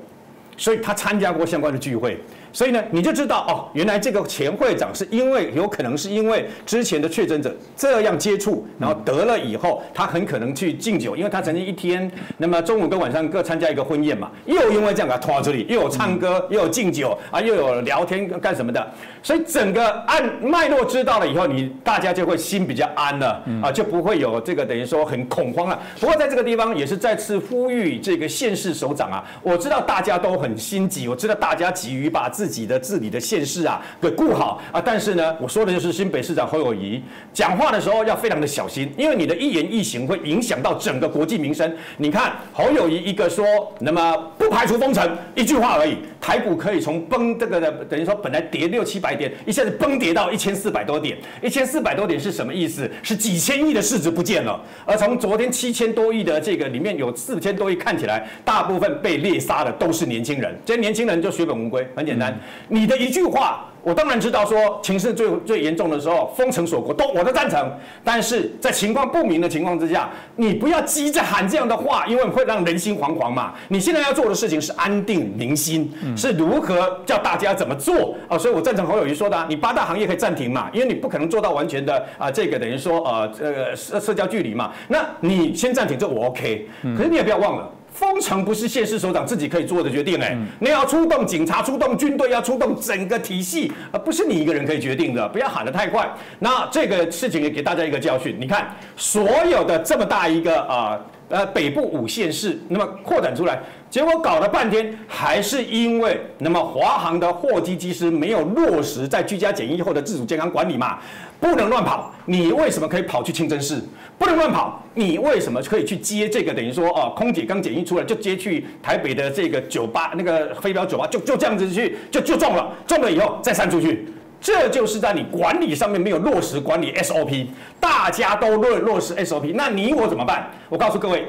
[0.56, 2.18] 所以他参加过相关的聚会。
[2.56, 18.90] 所以呢，你就知道哦，原来这个前会长是因为有可能是因为之前的确诊者这样接触，然后得了以后，他很可能去敬酒，因为他曾经一天，那么中午跟晚上各参加一个婚宴嘛，又因为这样给他拖到这里，又有唱歌，又有敬酒啊，又有聊天干什么的，
[19.22, 25.78] 所以整个按脉络知道了以后，你大家就会心比较安了啊，就不会有这个等于说很恐慌了。
[26.00, 34.80] 不过在这个地方也是再次呼吁这个县市首长啊，我知道大家都很心急，我知道大家急于把自自己的治理的县市啊，给顾好啊！
[34.80, 41.74] 但是呢，我说的就是新北市长侯友谊讲话的时候要非常的小心，因为你的一言一行会影响到整个国际民生。
[41.96, 43.44] 你看侯友谊一个说，
[43.80, 45.96] 那么不排除封城，一句话而已，
[46.26, 52.90] 台股可以从崩这个的等于说本来跌六七百点，一下子崩跌到一千四百多点，一千四百多点是什么意思？
[53.00, 54.60] 是几千亿的市值不见了。
[54.84, 62.36] 而从昨天七千多亿的这个里面有四千多亿，看起来大部分被猎杀的都是年轻人，这些年轻人就血本无归，很简单。
[62.66, 67.72] 你的一句话，我当然知道说情势最最严重的时候，封城锁国都我都赞成。
[68.02, 73.54] 但是在情况不明的情况之下，你不要急着喊这样的话，因为会让人心惶惶嘛。
[73.68, 78.36] 你现在要做的事情是安定民心，是如何叫大家怎么做啊？
[78.36, 84.72] 所以我赞成侯友谊说的，你八大行业可以暂停嘛，因为你不可能做到完全的啊，这个等于说呃呃社社交距离嘛。
[84.88, 86.68] 那你先暂停，这我 OK。
[86.96, 87.70] 可是你也不要忘了。
[87.96, 95.26] 封城不是县市首长自己可以做的决定，哎，你要出动警察、出动军队、要出动整个体系，而不是你一个人可以决定的。
[95.30, 96.06] 不要喊得太快。
[96.38, 98.36] 那这个事情也给大家一个教训。
[98.38, 110.98] 你看，所有的这么大一个啊呃北部五县市，那么扩展出来，结果搞了半天，还是因为那么华航的货机机师没有落实在居家检疫后的自主健康管理嘛。
[111.38, 113.82] 不能乱跑，你为什么可以跑去清真寺？
[114.18, 116.54] 不能乱跑，你为什么可以去接这个？
[116.54, 124.06] 等于说，哦，空姐刚检疫出来就接去台北的这个酒吧，那个飞镖酒吧，就就这样子去，就就中了，中了以后再散出去，
[124.40, 127.46] 这就是在你管理上面没有落实管理 SOP，
[127.78, 130.50] 大家都落落实 SOP，那你我怎么办？
[130.68, 131.28] 我告诉各位，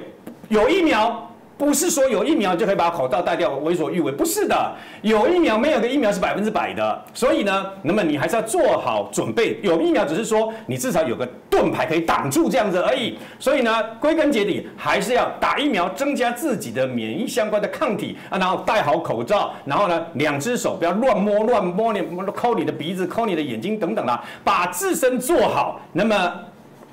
[0.50, 1.24] 有疫苗。
[1.58, 4.76] 不是说有疫苗就可以把口罩戴掉为所欲为，不是的。
[5.02, 9.60] 有疫苗没有个疫苗是百分之百的，所以呢，那么你还是要做好准备。
[9.64, 13.18] 有疫苗只是说你至少有个盾牌可以挡住这样子而已。
[13.40, 22.04] 所以呢，归根结底还是要打疫苗，增加自己的免疫相关的抗体啊，然后戴好口罩，然后呢，两只手不要乱摸乱摸你
[22.36, 25.82] 抠你的鼻子、抠你的眼睛等等啦，把自身做好。
[25.92, 26.34] 那么。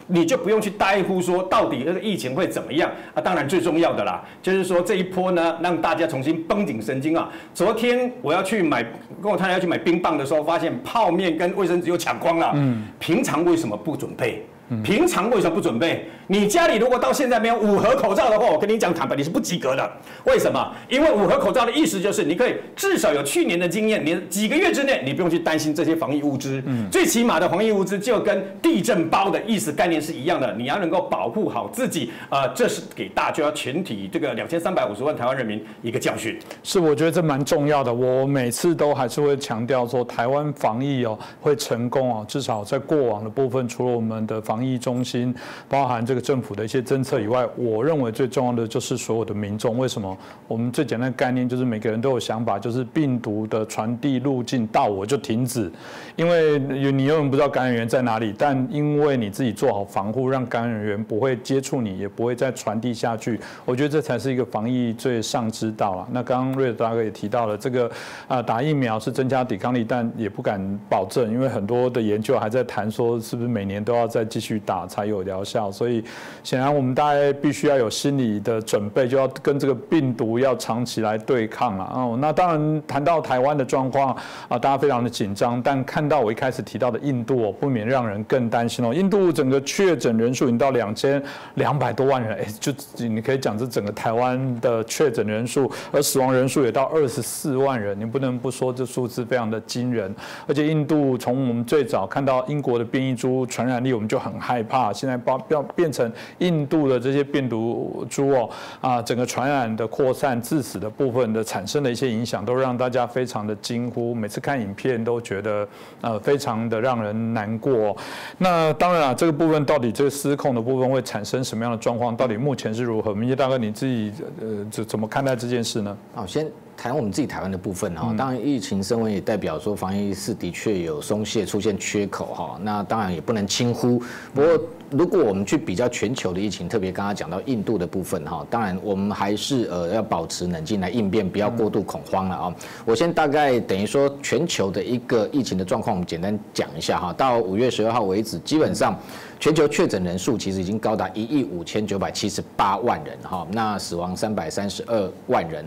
[0.06, 3.20] 你就不用去在乎说到底那个疫情会怎么样啊？
[3.20, 7.30] 当然最重要的啦，就是说这一波呢，让大家重新绷紧神经啊。
[7.54, 8.84] 昨天我要去买，
[9.22, 12.52] 跟我太太要去买冰棒的时候，发现泡面跟卫生纸又抢光了。
[12.54, 14.44] 嗯，平常为什么不准备？
[14.82, 16.06] 平常为什么不准备？
[16.26, 19.92] 你家里如果到现在没有五盒口罩的话，我跟你讲坦白，你是不及格的。
[20.24, 20.72] 为什么？
[20.88, 26.62] 因为五盒口罩的意思就是你可以至少有去年的经验，你几个月之内你不用去担心这些防疫物资。
[26.64, 32.10] 嗯，最起码的防疫物资就跟地震包的意思概念是一样的，你要能够保护好自己。
[32.30, 36.38] 呃，这是给大家全体这个两千三百五十万台湾人民一个教训。
[36.62, 37.92] 是，我觉得这蛮重要的。
[37.92, 45.34] 我每次都还是会强调说，台湾防疫哦会成功哦，至少在过往的部分，除了我们的防防疫中心，
[45.68, 49.76] 包含这个政府的一些政策以外，我认为最重要的就是所有的民众。
[49.76, 50.16] 为什么？
[50.46, 55.68] 我们最简单的概念就是每个人都有想法，就是病毒的传递路径到我就停止，
[56.14, 56.56] 因为
[56.92, 63.40] 你永远不知道感染源在哪里，但因为你自己做好防护，让感染源不会接触你，也不会再传递下去。
[63.64, 66.06] 我觉得这才是一个防疫最上之道了。
[66.12, 67.90] 那刚刚瑞大哥也提到了这个
[68.28, 75.72] 啊，打疫苗是增加抵抗力，但也不敢保证，因为很多的研究还在谈说是不是每年都要再继去打才有疗效。
[75.72, 76.04] 所以
[76.42, 81.84] 显然我们大家必须要有心理的准备，就要跟这个病毒要长期来对抗了。
[81.94, 84.14] 哦，那当然谈到台湾的状况
[84.48, 88.92] 啊，大家非常的紧张，但看到我一开始提到的印度，不免让人更担心哦。
[88.92, 91.22] 印度整个确诊人数已经到两千
[91.54, 100.14] 两百多万人，哎，就你可以讲这整个台湾的确诊人数，而死亡人数也到二十四万人，你不能不说这数字非常的惊人。
[100.46, 114.14] 而且印度从我们最早看到英国的变异株传染力，我们就很很害怕，现在包要变成印度的这些病毒株哦，啊，整个传染的扩散、致死的部分的产生的一些影响，都让大家非常的惊呼。
[114.14, 115.66] 每次看影片都觉得
[116.00, 117.96] 呃非常的让人难过。
[118.38, 122.16] 那当然啊，这个部分到底这个失控的部分会产生什么样的状况？
[122.16, 123.14] 到底目前是如何？
[123.14, 125.96] 明杰大哥你自己呃怎怎么看待这件事呢？
[126.14, 126.50] 好，先。
[126.76, 134.02] 谈我们自己台湾的部分哈，当然疫情升温也代表说防疫是的确有松懈出现缺口哈，那当然也不能轻忽。
[134.34, 134.60] 不过
[134.90, 142.54] 如果我们去比较全球的疫情，特别刚刚讲到印度的部分哈，当然我们还是呃要保持冷静来应变，不要过度恐慌了啊。
[142.84, 147.12] 我先大概等于说全球的一个疫情的状况，我们简单讲一下哈。
[147.14, 148.96] 到五月十二号为止，基本上
[149.40, 155.64] 全球确诊人数其实已经高达一亿五千九百七十八万人哈，那死亡三百三十二万人。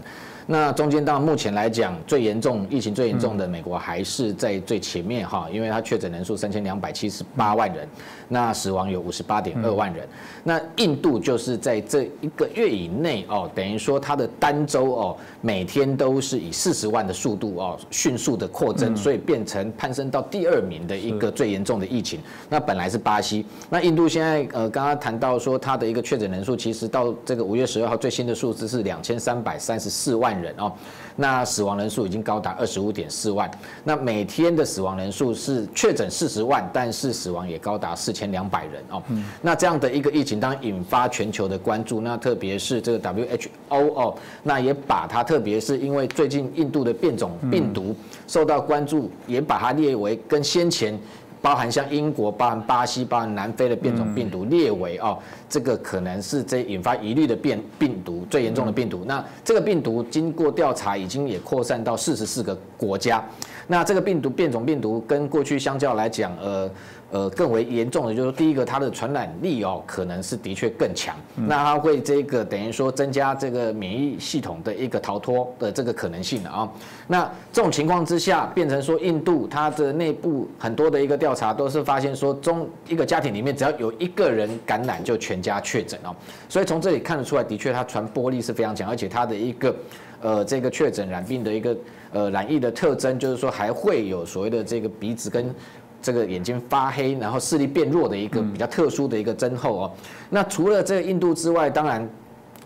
[0.50, 7.86] 那中间到目前来讲，最严重疫情最严重的美国还是在最前面哈，因为它确诊人数三千两百七十八万人，
[8.30, 10.08] 那死亡有五十八点二万人。
[10.46, 22.22] 那印度就是在这一个月以内哦，等于说它的单周哦，每天都是以四十万的速度哦，迅速的扩增，所以变成攀升到第二名的一个最严重的疫情。
[22.48, 30.37] 那本来是巴西，那印度现在呃，刚刚谈到说它的一个确诊人数，其实到这个五月十二号最新的数字是两千三百三十四万。
[30.42, 30.72] 人哦，
[31.16, 33.50] 那死亡人数已经高达二十五点四万，
[33.84, 39.02] 那每天的死亡人数是确诊四十万，但是死亡也高达四千两百人哦。
[39.42, 47.96] 那这样的一个疫情，当然引发全球的关注，那特别是这个 WHO 哦，那也把它，特别是因为最近印度的变种病毒
[48.28, 50.98] 受到关注，也把它列为跟先前。
[51.42, 55.18] 包含像英国、包含巴西、包含南非的变种病毒列为哦，
[55.50, 59.04] 这个可能是这引发疑虑的变病毒最严重的病毒。
[59.06, 63.24] 那这个病毒经过调查，已经也扩散到四十四个国家。
[63.68, 66.70] 那这个病毒变种病毒跟过去相较来讲，呃。
[67.10, 71.16] 呃，更为严重的就是第一个，它的传染力哦，可能是的确更强。
[71.36, 76.70] 那它会这个等于说增加这个免疫系统的一个逃脱的这个可能性的啊。
[77.08, 86.14] 那这种情况之下，变成说印度它的内部很多的一个调查都是发现说，中一个家庭里面只要有一个人感染，就全家确诊哦。
[86.50, 89.76] 所以从这里看得出来，的确它传播力是非常强，而且它的一个
[90.22, 91.78] 呃这个确诊染病的一个
[92.12, 95.56] 呃染疫的特征，就是说还会有所谓的这个鼻子跟。
[96.02, 99.92] 这个眼睛发黑，然后视力变弱的一个比较特殊的一个增厚哦。
[100.30, 102.08] 那除了这个印度之外，当然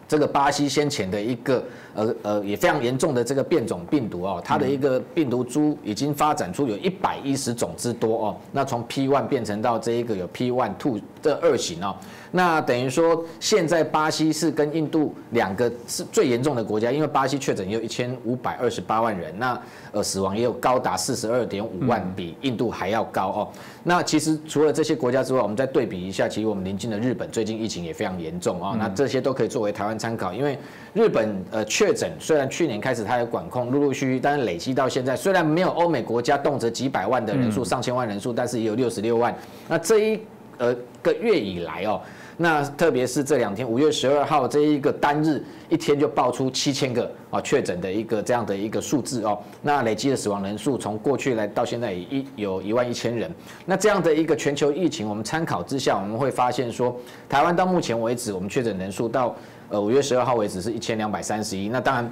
[0.08, 1.64] 这个巴西先前的一个
[1.94, 8.38] 呃呃也非常严重的这个变种病毒哦，它的一个病毒株已经发展出有一百一十种之多哦。
[8.52, 11.96] 那从 P one 变成到这一个有 P one two 这二型哦。
[12.34, 19.62] 那等于说，现在巴西是跟印度两个是最严重的国家，因为巴西确诊也有一千五百二十八万人，那
[19.92, 23.50] 呃死亡也有高达四十二点五万，比印度还要高哦。
[23.84, 28.78] 那其实除了这些国家之外，我们再对比一下，其实我们邻近的日本最近疫情也非常严重哦。
[28.80, 30.58] 那这些都可以作为台湾参考，因为
[30.94, 39.36] 日本呃确诊虽然去年开始它有管控，陆陆续续，但是累积到现在，虽然没有欧美国家动辄几百万的人数、上千万人数，但是也有六十六万。
[39.68, 40.20] 那这一
[40.58, 42.00] 呃个月以来哦。
[42.42, 53.32] 那特别是这两天，五月十二号这一个单日一天就爆出七千个啊确诊的一个这样的一个数字哦，那累积的死亡人数从过去来到现在一有一万一千人。
[53.66, 56.98] 那这样的一个全球疫情，我们参考之下，我们会发现说，
[57.30, 59.36] 台湾到目前为止，我们确诊人数到
[59.70, 61.70] 呃五月十二号为止是一千两百三十一。
[61.70, 62.12] 那当然。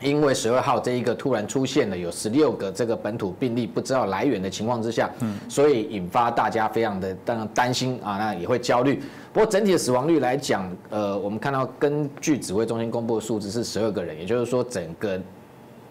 [0.00, 5.10] 因为十二号这一个突然出现了有十六个这个本土病例不知道来源的情况之下，
[5.48, 9.02] 所以引发大家非常的当然担心啊，那也会焦虑。
[9.32, 15.20] 不过整体的死亡率来讲，呃，我们看到根据指挥中心公布的数字是十二个人，也就是说整个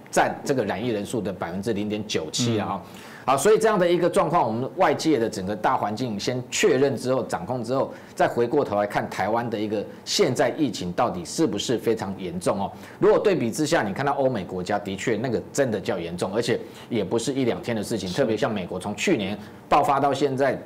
[0.10, 2.82] 占这个染疫人数的百分之零点九七啊。
[3.28, 12.72] 好，所以这样的一个状况，我们外界的整个大环境先确认之后，掌控之后，再回过头来看台湾的一个现在疫情到底是不是非常严重哦？
[13.00, 16.58] 如果对比之下，你看到欧美国家的确那个真的较严重，而且
[16.88, 20.58] 也不是一两天的事情，特别像美国从去年爆发到现在。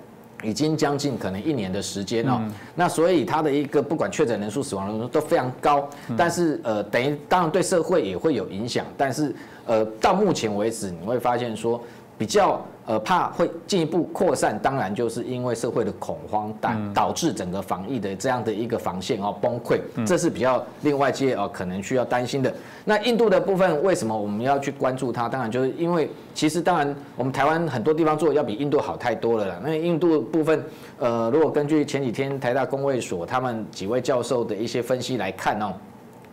[0.44, 2.42] 已经将近可能一年的时间哦，
[2.74, 5.88] 那所以它的一个不管确诊人数、死亡人数都非常高，
[6.18, 9.36] 但是呃，等于当然对社会也会有影响，但是
[9.68, 11.80] 呃，到目前为止你会发现说
[12.22, 12.62] 比较。
[12.88, 22.52] 呃，怕会进一步扩散，当然就是因为社会的恐慌导导致整个防疫的这样的一个防线哦崩溃，这是比较另外界哦可能需要担心的。
[22.84, 25.30] 那印度的部分为什么我们要去关注它？
[25.30, 29.56] 当然就是因为其实当然我们台湾很多地方做的要比印度好太多了啦。
[29.64, 30.62] 那印度部分，
[30.98, 35.72] 呃，如果根据前几天台大工卫所他们几位教授的一些分析来看哦，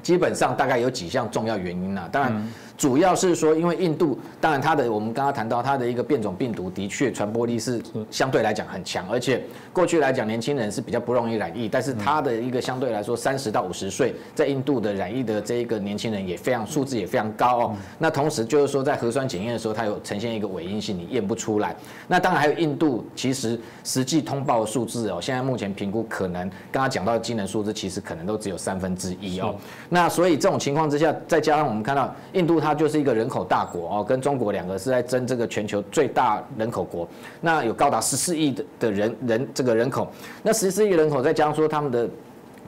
[0.02, 2.08] 基本上大概有几项重要原因啦。
[2.10, 2.52] 当然。
[2.78, 17.76] 主要是说，因为印度，当然它的我们刚刚谈到它的一个变种病毒的确传播力是相对来讲很强，而且过去来讲年轻人是比较不容易染疫，但是它的一个相对来说三十到五十岁在印度的染疫的这一个年轻人也非常数字也非常高哦。
[17.98, 21.74] 那同时就是说在核酸检验的时候，它有呈现一个伪阴性，你验不出来。
[22.06, 29.52] 那当然还有印度，其实实际通报的数字哦，现在目前评估可能刚刚讲到的惊人数字，其实可能都只有三分之一哦。
[29.88, 32.67] 那所以这种情况之下，再加上我们看到印度它。
[32.68, 37.08] 它就是一个人口大国哦，跟中国两个是在争这个全球最大人口国。
[37.40, 40.06] 那有高达十四亿的的人人这个人口，
[40.42, 42.08] 那十四亿人口再加上说他们的。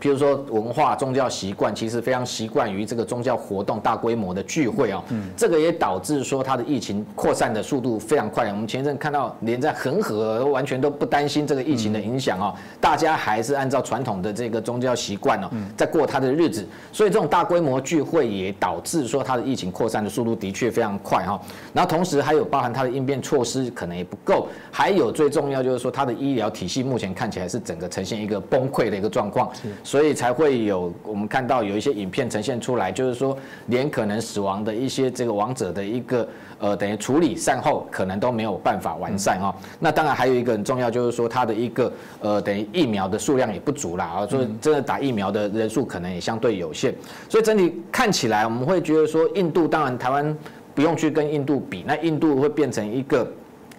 [0.00, 5.04] 譬如说文化宗教习惯，其实非常习惯于这个宗教活动大规模的聚会哦，
[5.36, 8.48] 这个也导致说它的疫情扩散的速度非常快。
[8.50, 16.66] 我们前一阵看到，连在恒河完全都不担心这个疫情的影响哦，大家还是按照传统的这个宗教习惯哦，在过他的日子。
[16.90, 21.38] 所以这种大规模聚会也导致说它的疫情扩散的速度的确非常快哈。
[21.74, 29.50] 然后同时还有包含它的应变措施可能也不够，还有最重要就是说它的医疗体系目前看起来是整个呈现一个崩溃的一个状况。
[29.90, 33.36] 所以才会有我们看到有一些影片呈现出来，就是说
[33.66, 36.28] 连可能死亡的一些这个亡者的一个
[36.60, 39.52] 呃等于处理善后可能都没有办法完善哦。
[39.80, 46.94] 那当然还有一个很重要，就是说它的一个呃等于疫苗的数量也不足啦啊，所以真的打疫苗的人数可能也相对有限。
[47.28, 50.38] 所以整体看起来，我们会觉得说印度当然台湾
[50.72, 53.28] 不用去跟印度比，那印度会变成一个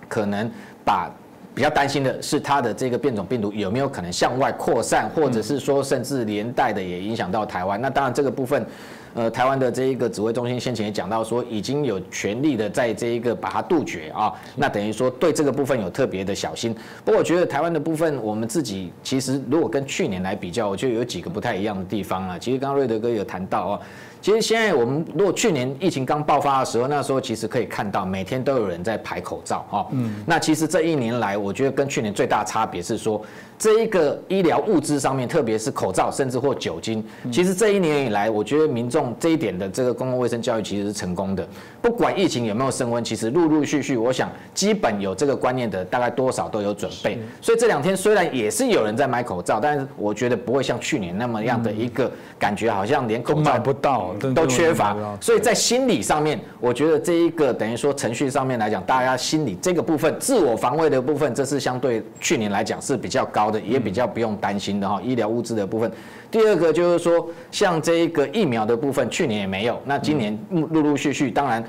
[0.10, 0.52] 可能
[0.84, 1.10] 把。
[1.54, 7.80] 比较担心的是它的这个变种病毒有没有可能向外扩散，或者是说甚至连带的也影响到台湾。
[7.82, 8.66] 那当然这个部分，
[9.14, 14.34] 呃，台湾的这一个指挥中心先前也讲到说，已经有全力的在这一个把它杜绝啊。
[14.56, 16.74] 那等于说对这个部分有特别的小心。
[17.04, 22.40] 不过我觉得台湾的部分，我们自己其实如果跟去年来比较，我觉得有几个不太一样的地方啊。
[22.40, 23.80] 其实刚刚瑞德哥有谈到啊。
[24.22, 29.88] 其实现在我们如果去年疫情刚爆发的时候，那时候其实可以看到每天都有人在排口罩哈。
[29.92, 30.24] 嗯。
[30.26, 33.22] 那其实这一年来，我觉得跟去年最大差别是说。
[33.62, 41.48] 这一个医疗物资上面，特别是口罩，甚至或酒精，其实这一年以来，我觉得民众这一点的这个公共卫生教育其实是成功的。
[41.80, 47.20] 不管疫情有没有升温，其实陆陆续续，我想基本有这个观念的，大概多少都有准备。
[47.40, 54.96] 所以这两天虽然也是有人在买口罩，但是我觉得不会像去年那么样的一个感觉，好像连口罩买不到，都缺乏。
[55.20, 63.62] 所以在心理上面，我觉得这一个等于说程序上面来讲，大家心理这个部分自我防卫的部分，这是相对去年来讲是比较高的。
[63.72, 65.90] 也比较不用担心的哈，医疗物资的部分。
[66.30, 71.64] 第二个就是说，像这一个疫苗的部分，去年也没有，那今年陆陆续续，当然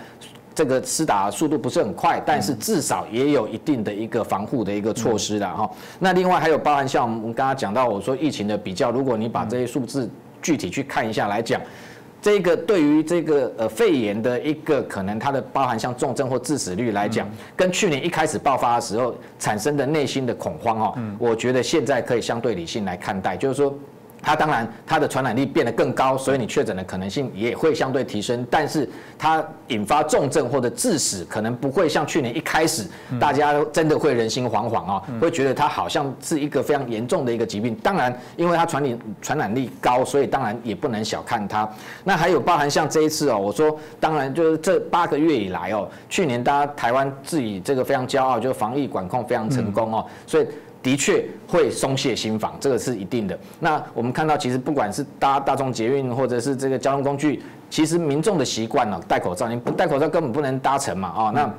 [0.54, 5.70] 这个施打速度不是很快，但是至少也有一定的一个防护的一个措施的哈。
[6.00, 11.60] 那另外还有包含像我们刚刚讲到，我说疫情的比较，如果你把这些数字具体去看一下来讲。
[12.22, 23.76] 这个对于这个呃肺炎的一个可能，它的包含像重症或致死率来讲，跟去年一开始爆发的时候产生的内心的恐慌哦，我觉得现在可以相对理性来看待，就是说。
[24.22, 28.46] 它当然，它的传染力变得更高，所以你确诊的可能性也会相对提升。
[28.48, 32.86] 但是它引发重症或者致死，可能不会像去年一开始，
[33.18, 37.74] 大家真的会人心惶惶啊，会觉得它好像是一个非常严重的一个疾病。
[37.82, 41.68] 当然，因为它传染传染力高，所以当然也不能小看它。
[42.04, 50.46] 那还有包含像这一次哦，我说当然就是这八个月以来哦，去年大家台湾自己这个非常骄傲，就是防疫管控非常成功哦，所以。
[50.82, 53.38] 的确会松懈心防，这个是一定的。
[53.60, 61.54] 那我们看到，其实不管是搭大众捷运或者是这个交通工具，其实民众的习惯呢，戴口罩，你不戴口罩根本不能搭乘嘛，啊，那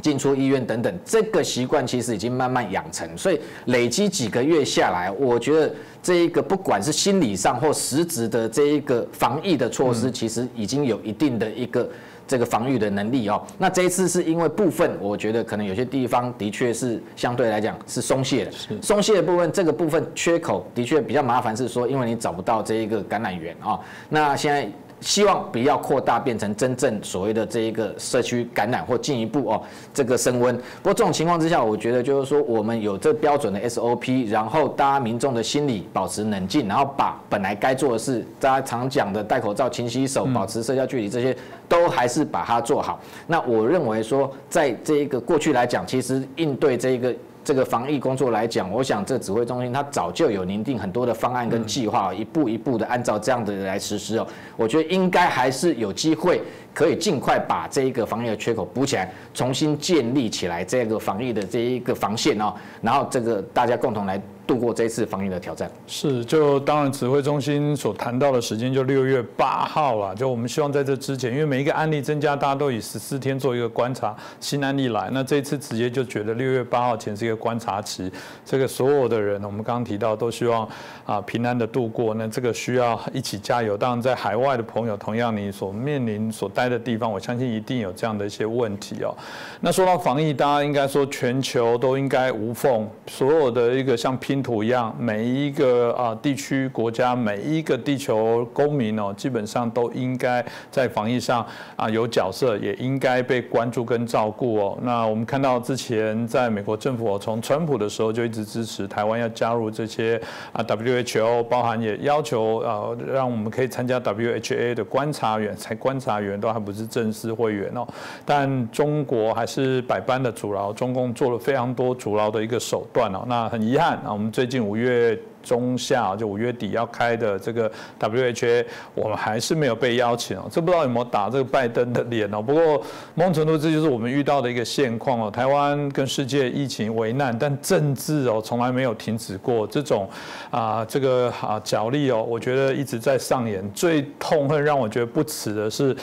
[0.00, 3.08] 进出医院等等，这个习惯其实已经慢慢养成。
[3.18, 11.88] 所以累积几个月下来，我觉得这一个不管是心理上或实质的这一个防疫的措施，其实已经有一定的一个。
[12.28, 13.42] 这个防御的能力哦。
[13.58, 23.80] 那这一次是因为部分，我觉得可能有些地方的确是相对来讲是松懈的，松懈的部分，这个部分缺口的确比较麻烦，是说因为你找不到这一个感染源啊。
[24.08, 24.70] 那现在。
[25.00, 29.62] 希望不要扩大变成真正所谓的这一个社区感染或进一步哦
[29.94, 30.56] 这个升温。
[30.56, 41.36] 不过这种情况之下，我觉得就是说我们有这标准的 SOP，然后大家民众的心理保持冷静，然后把本来该做的事，大家常讲的戴口罩、勤洗手、保持社交距离这些，
[41.68, 43.00] 都还是把它做好。
[43.26, 47.14] 那我认为说，在这一个过去来讲，其实应对这一个。
[47.48, 54.26] 这个防疫工作来讲，我想这指挥中心它早就有拟定很多的方案跟计划，一步一步的按照这样的来实施哦。
[54.54, 56.42] 我觉得应该还是有机会
[56.74, 62.52] 可以尽快把这一个防疫的缺口补起来，重新建立起来这个防疫的这一个防线哦。
[62.82, 64.20] 然后这个大家共同来。
[64.48, 70.14] 度过这一次防疫的挑战是，就当然指挥中心所谈到的时间就六月八号了。
[70.14, 78.10] 就我们希望在这之前，因为每一个案例增加，大家都以十四天做一个观察，新案例来，那这次直接就觉得六月八号前是一个观察期。
[78.42, 80.66] 这个所有的人，我们刚刚提到都希望
[81.04, 83.76] 啊平安的度过，那这个需要一起加油。
[83.76, 89.14] 当然，在海外的朋友，同样你所面临所待的地方，我相信一定有这样的一些问题哦。
[89.60, 94.37] 那说到防疫，大家应该说全球都应该无缝，所有的一个像拼。
[94.42, 104.78] 土一样，每一个啊地区国家，每一个地球公民哦，基本上都应该在防疫上啊有角色，也应该被关注跟照顾哦。
[104.82, 110.20] 那我们看到之前在美国政府从川普的时候就一直支持台湾要加入这些
[110.52, 117.84] 啊 WHO，包含也要求啊让我们可以参加 WHA 的观察员，才观察员都还不是正式会员哦。
[118.24, 123.24] 但中国还是百般的阻挠，中共做了非常多阻挠的一个手段哦。
[123.26, 124.27] 那很遗憾啊，我们。
[124.30, 128.64] 最近五月中下，就五月底要开的这个 WHA，
[128.94, 130.48] 我们还是没有被邀请哦。
[130.50, 132.42] 这不知道有没有打这个拜登的脸哦。
[132.42, 132.82] 不过
[133.14, 135.30] 某种程度，这就是我们遇到的一个现况哦。
[135.30, 139.66] 台湾跟世界疫情为难，但政治哦从来没有停止过。
[139.66, 140.08] 这种
[140.50, 143.68] 啊，这个啊角力哦，我觉得一直在上演。
[143.72, 145.96] 最痛恨让我觉得不耻的是。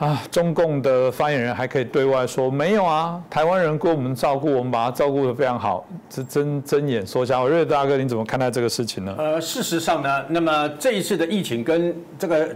[0.00, 7.46] 啊，中共的发言人还可以对外说没有啊，台湾人归我们照顾，我们把他照顾得非常好，这睁睁眼说瞎话。
[7.46, 9.14] 瑞大哥，你怎么看待这个事情呢？
[9.18, 12.48] 呃，事实上呢，那么这一次的疫情跟这个。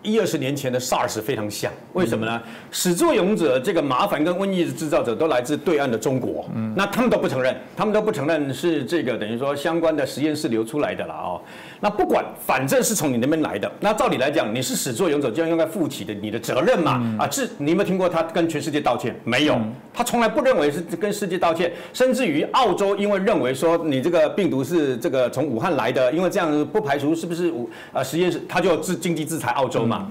[0.00, 2.40] 一二十年前的 SARS 非常像，为什么呢？
[2.70, 11.40] 始作俑者这个麻烦跟瘟疫的制造者都来自对岸的中国，嗯，那他们都不承认，他们都不承认是这个等于说相关的实验室流出来的了哦。
[11.80, 17.02] 那不管，反正是从你那边来的，那照理来讲，你是始作俑者，就应该负起的你的责任嘛。
[17.18, 19.18] 啊，是你有没有听过他跟全世界道歉？
[19.24, 19.58] 没有，
[19.92, 29.78] 他从来不认为是跟世界道歉，甚至于澳洲因为认为说你这个病毒是这个从武汉来的，因为这样不排除是不是武啊实验室，他就制经济制裁澳洲。
[29.88, 30.06] 嘛，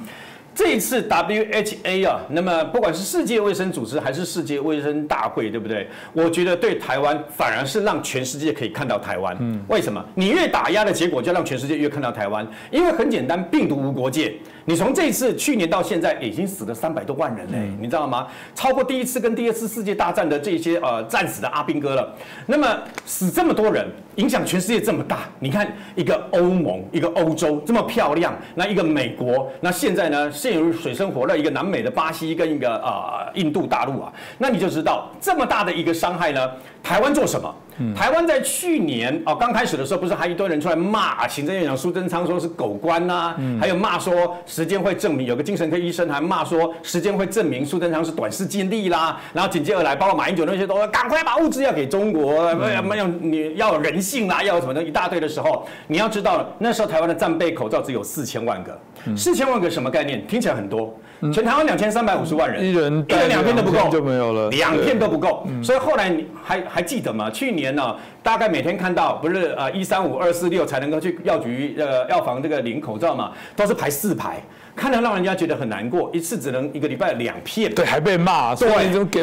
[0.57, 5.87] 这一次 WHA 啊，那么不管是世界卫生组织还是世界卫生大会，对不对？
[6.13, 9.37] 我觉得对台湾反而是让全世界可以看到台湾。
[9.39, 10.03] 嗯，为什么？
[10.15, 12.47] 你越打压的结果，就让全世界越看到台湾。
[12.71, 14.33] 因为很简单，病毒无国界。
[14.69, 18.27] 你从这次去年到现在，已经死了三百多万人嘞，你知道吗？
[18.53, 22.13] 超过第一次跟第二次世界大战的这些呃战死的阿兵哥了。
[22.45, 22.67] 那么
[23.05, 25.19] 死这么多人，影响全世界这么大。
[25.39, 36.51] 你看一个欧盟，一个欧洲这么漂亮，那一个美国，那现在呢陷入水深火热，一个南美的巴西跟一个啊印度大陆啊，那你就知道这么大的一个伤害呢，
[36.87, 37.53] 台湾做什么？
[37.93, 58.79] 台湾在去年哦刚开始的时候，不是还一堆人出来骂行政院长苏贞昌说是狗官呐，还有骂说时间会证明，有个精神科医生还骂说时间会证明苏贞昌是短视经历啦，然后紧接而来，包括马英九那些都说赶快把物资要给中国，没有没有你要有人性啦，要有什么的一大堆的时候，你要知道那时候台湾的战备口罩只有四千万个，
[59.15, 60.25] 四千万个什么概念？
[60.25, 60.97] 听起来很多。
[61.33, 65.47] 全台湾两千三百五十万人，一人一人两片都不够就没有了，两片都不够。
[65.63, 67.29] 所以后来你还还记得吗？
[67.31, 74.41] 去年呢，大概每天看到不是呃一三五二四六才能够去药局呃药房这个领口罩嘛，都是排四排，
[74.75, 76.09] 看得让人家觉得很难过。
[76.13, 78.69] 一次只能一个礼拜两片，对，还被骂，对，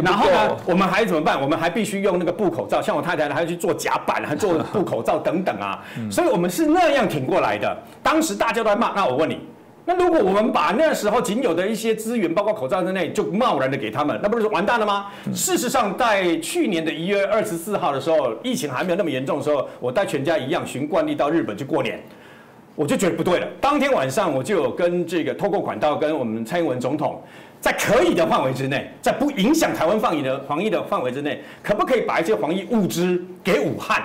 [0.03, 1.41] 然后呢，我们还怎么办？
[1.41, 5.81] 我们还必须用那个布口罩，像我太太还要去做夹板，还做布口罩等等啊。
[6.11, 7.77] 所以我们是那样挺过来的。
[8.03, 9.39] 当时大家都在骂，那我问你。
[9.87, 15.09] 那如果我们把那时候仅有的一些资源，包括口罩在内，就贸然的给他们，那不是完蛋了吗？
[15.35, 22.03] 事实上，在去年的一月二十四号的时候，疫情还没有那么严重的时候，我带全家一样循惯例到日本去过年，
[22.75, 23.47] 我就觉得不对了。
[23.61, 27.23] 当天晚上我就有跟这个透过管道跟我们蔡英文总统，
[27.61, 34.03] 在可以的范围之内，在不影响台湾防疫的防疫的范围之内，可不可以把一些防疫物资给武汉？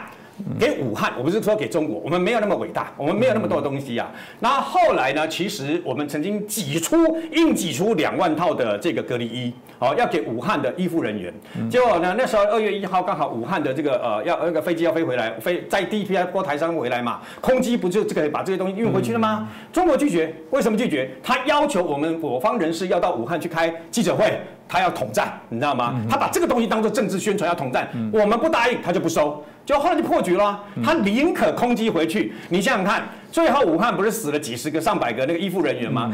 [0.59, 4.11] 给武汉，我不是说给中国，我们没有那么伟大，我们没有那么多东西啊。
[4.39, 6.95] 那后来呢，其实我们曾经挤出
[7.31, 11.33] 硬挤出两万套的这个隔离衣，哦，要给武汉的医护人员。
[11.69, 19.47] 结果呢，那时候二月一号刚好武汉的这个呃要那个飞机要飞回来，飞在第一批过台山回来嘛，空机不就这个把这些东西运回去了吗？
[19.71, 21.09] 中国拒绝，为什么拒绝？
[21.23, 24.39] 他要求我们我方人士要到武汉去开记者会。
[24.71, 25.99] 他要统战，你知道吗？
[26.07, 30.59] 他把这个东西当做政治宣传要统战，我们不答应他就不收，就后来就破局了。
[30.83, 36.11] 他宁可空机回去，你想想看，最后武汉不是死了几十个、上百个那个医护人员吗？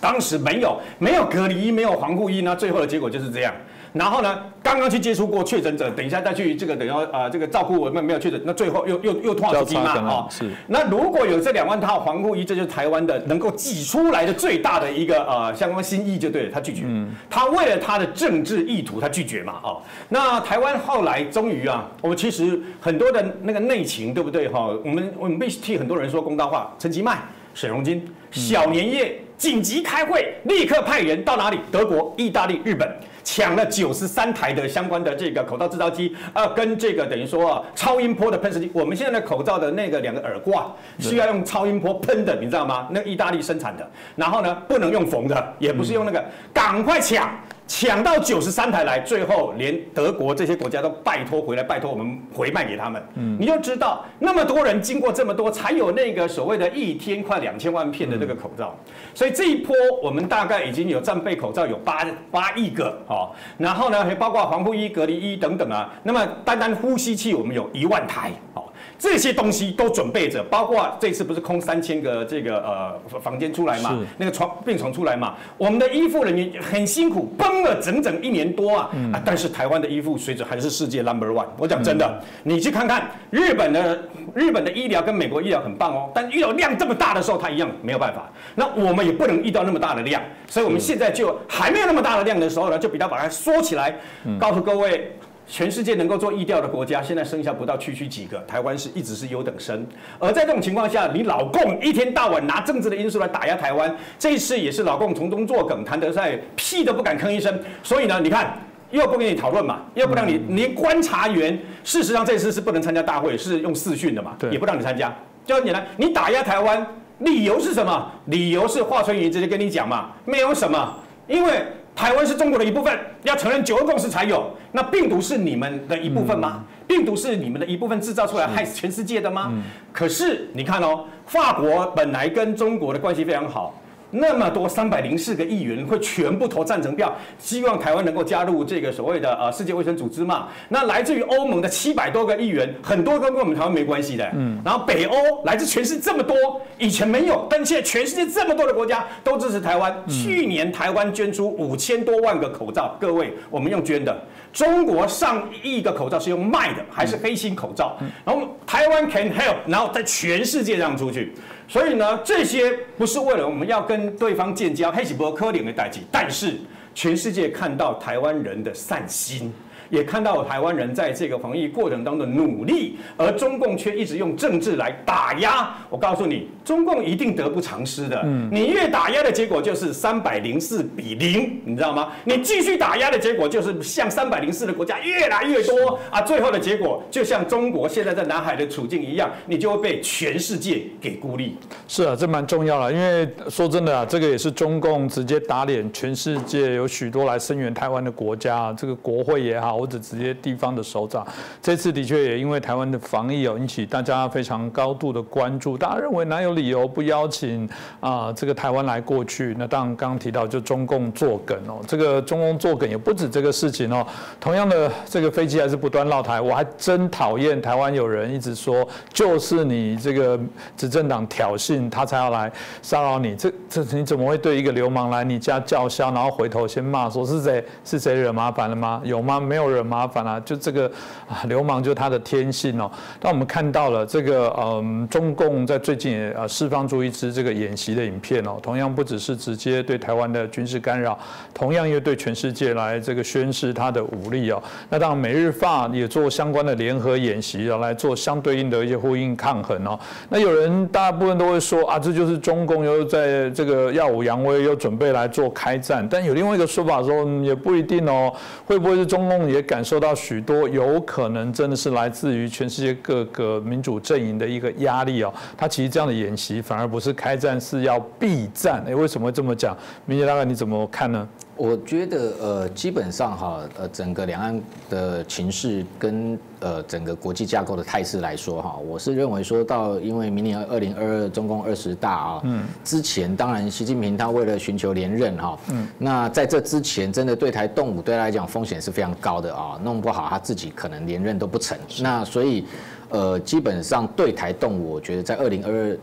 [0.00, 3.52] 当时没有没有隔离衣，没有防护衣，那最后的结果就是这样。
[3.92, 10.26] 然后呢，刚刚去接触过确诊者，等一下再去这个等于呃这个照顾我们没有确诊，那最后又又又突然出嘛哦。
[10.30, 10.50] 是。
[10.66, 16.82] 那如果有这两万套防护衣，这就是台湾的能够挤出来的最大的一个呃相关心意就对了，他拒绝。
[16.84, 17.08] 嗯。
[17.30, 19.80] 他为了他的政治意图，他拒绝嘛哦。
[20.08, 24.68] 那台湾后来终于啊，我们其实很多的那个内情对不对哈？
[24.84, 26.74] 我们我们必须替很多人说公道话。
[26.78, 27.18] 陈其迈、
[27.54, 31.58] 沈荣金小年夜紧急开会，立刻派人到哪里？
[31.70, 32.88] 德国、意大利、日本。
[33.30, 38.70] 抢了九十三台的相关的这个口罩制造机，呃，跟这个等于说超音波的喷射机。
[38.72, 42.88] 我们现在的口罩的那个两个耳挂需要用超音波喷的，你知道吗？
[42.90, 46.24] 那意大利生产的，然后呢不能用缝的，也不是用那个，
[46.54, 47.30] 赶快抢。
[47.70, 53.02] 抢到九十三台来，最后连德国这些国家都拜托回来，拜托我们回卖给他们。
[53.16, 58.74] 嗯，你就知道那么多人经过这么多，才有那个所谓的一天快两千万片的这个口罩。
[59.14, 65.90] 所以这一波我们大概已经有战备口罩有八八亿个哦，然后呢还包括防护衣、隔离衣等等啊。
[66.04, 68.62] 那么单单呼吸器我们有一万台哦。
[68.98, 81.46] 这些东西都准备着，包括这次不是空三千个这个呃房间出来嘛，那个床病床出来嘛，我们的医护人员很辛苦，绷了整整一年多啊，啊，但是台湾的医护水准还是世界 number one。
[81.56, 83.98] 我讲真的，你去看看日本的
[84.34, 88.28] 日本的医疗跟美国医疗很棒哦，但遇到量这么大的时候，它一样没有办法。
[88.56, 93.94] 那我们也不能遇到那么大的量，所以我们现在就还没有那么大的量的时候呢，就比较把它缩起来，
[94.40, 95.12] 告诉各位。
[95.48, 98.38] 全世界能够做疫调的国家，现在剩下不到区区几个。
[98.46, 99.84] 台湾是一直是优等生，
[100.18, 107.58] 而在这种情况下，你老共一天到晚拿政治的因素来打压台湾，这一次也是老共从中作梗，谭德赛屁都不敢吭一声。
[107.82, 108.58] 所以呢，你看
[108.90, 115.10] 又不跟你讨论嘛，又不让你连观察员，事实上这次是不能参加大会，是用视讯的嘛，也不让你参加。
[115.46, 116.86] 就很简单，你打压台湾，
[117.20, 118.12] 理由是什么？
[118.26, 120.94] 理由是华春莹直接跟你讲嘛，没有什么，
[121.26, 121.62] 因为。
[121.98, 124.48] 台湾是中国的一部分，要承认九二共识才有。
[124.70, 126.62] 那病毒是你们的一部分吗？
[126.86, 129.52] 病毒是你们的一部分制造出来害死全世界的吗？
[129.92, 133.74] 可是你看哦，法国本来跟中国的关系非常好。
[134.10, 140.48] 那么多三百零四个议员会全部投赞成票，希望台湾能够加入这个所谓的呃世界卫生组织嘛？
[140.68, 144.30] 那来自于欧盟的七百多个议员，很多跟跟我们台湾没关系的。
[144.34, 144.58] 嗯。
[144.64, 146.34] 然后北欧来自全世界这么多，
[146.78, 149.94] 以前没有，但现在全世界这么多的国家都支持台湾。
[150.08, 154.16] 去年台湾捐出五千多万个口罩，各位，我们用捐的。
[154.52, 157.96] 中国上亿个口罩是用卖的，还是黑心口罩？
[158.24, 161.34] 然后台湾 can help，然后在全世界让出去。
[161.68, 166.58] 所以呢，这些不是为了我们要跟对方建交，黑起伯科林的代际，但是
[166.94, 169.52] 全世界看到台湾人的善心。
[169.90, 175.74] 也看到台湾人在这个防疫过程当中的努力，而中共却一直用政治来打压。
[175.88, 178.20] 我告诉你，中共一定得不偿失的。
[178.24, 182.08] 嗯，你越打压的结果就是三百零四比零，你知道吗？
[182.24, 191.56] 你继续打压的结果就是像三百零四的国家越来越多啊，最后的结果就像中国现在在南海的处境一样，你就会被全世界给孤立。
[191.86, 199.77] 是啊，这蛮重要了，因为说真的啊，这个也是中共直接打脸全世界有许多来声援台湾的国家，这个国会也好。
[199.78, 201.26] 或者直接地方的首长，
[201.62, 205.78] 这次的确也因为台湾的防疫哦，引起大家非常高度的关注。
[205.78, 207.68] 大家认为哪有理由不邀请
[208.00, 209.54] 啊这个台湾来过去？
[209.56, 214.04] 那当然刚刚提到就中共作梗哦，这个中共作梗也不止这个事情哦。
[214.40, 220.36] 同样的这个飞机还是不断绕台，我还真讨厌台湾有人一直说就是你这个
[220.76, 222.50] 执政党挑衅他才要来
[222.82, 223.36] 骚扰你。
[223.36, 229.00] 这这你怎么会对一个流氓来你家叫嚣，然后回头先骂说是谁是谁惹麻烦了吗？
[229.04, 229.38] 有吗？
[229.38, 229.67] 没有。
[229.68, 230.90] 惹麻烦了，就这个
[231.28, 232.90] 啊，流氓就是他的天性哦。
[233.20, 241.18] 当我们看到了这个，嗯，中共在最近也呃释放出一支这个演习的影片哦，同样不只是直接对台湾的军事干扰，
[241.54, 244.62] 同样又对全世界来这个宣示他的武力哦。
[244.88, 249.98] 那当然，美日法也做相关的联合演习哦，来做相对应的一些呼应抗衡哦。
[250.28, 256.06] 那有人大部分都会说啊，这就是中共又在这个耀武扬威，又准备来做开战。
[256.10, 258.32] 但有另外一个说法说，也不一定哦，
[258.64, 259.57] 会不会是中共也？
[259.58, 265.34] 也感受到许多有可能真的是来自于全世界各个民主阵营的一个压力哦。
[265.56, 268.82] 他其实这样的演习反而不是开战，是要避战。
[268.86, 269.76] 哎，为什么会这么讲？
[270.06, 271.28] 明杰大概你怎么看呢？
[271.58, 291.76] 我觉得呃，基本上哈，呃，整个两岸的情势跟呃整个国际架构的态势来说哈，我是认为说到，因为明年二零二二中共二十大啊，嗯，之前当然习近平他为了寻求连任哈，嗯，那在这之前真的对台动武对他来讲风险是非常高的啊，弄不好他自己可能连任都不成。
[292.00, 292.64] 那所以
[293.08, 295.98] 呃，基本上对台动武，我觉得在二零二二。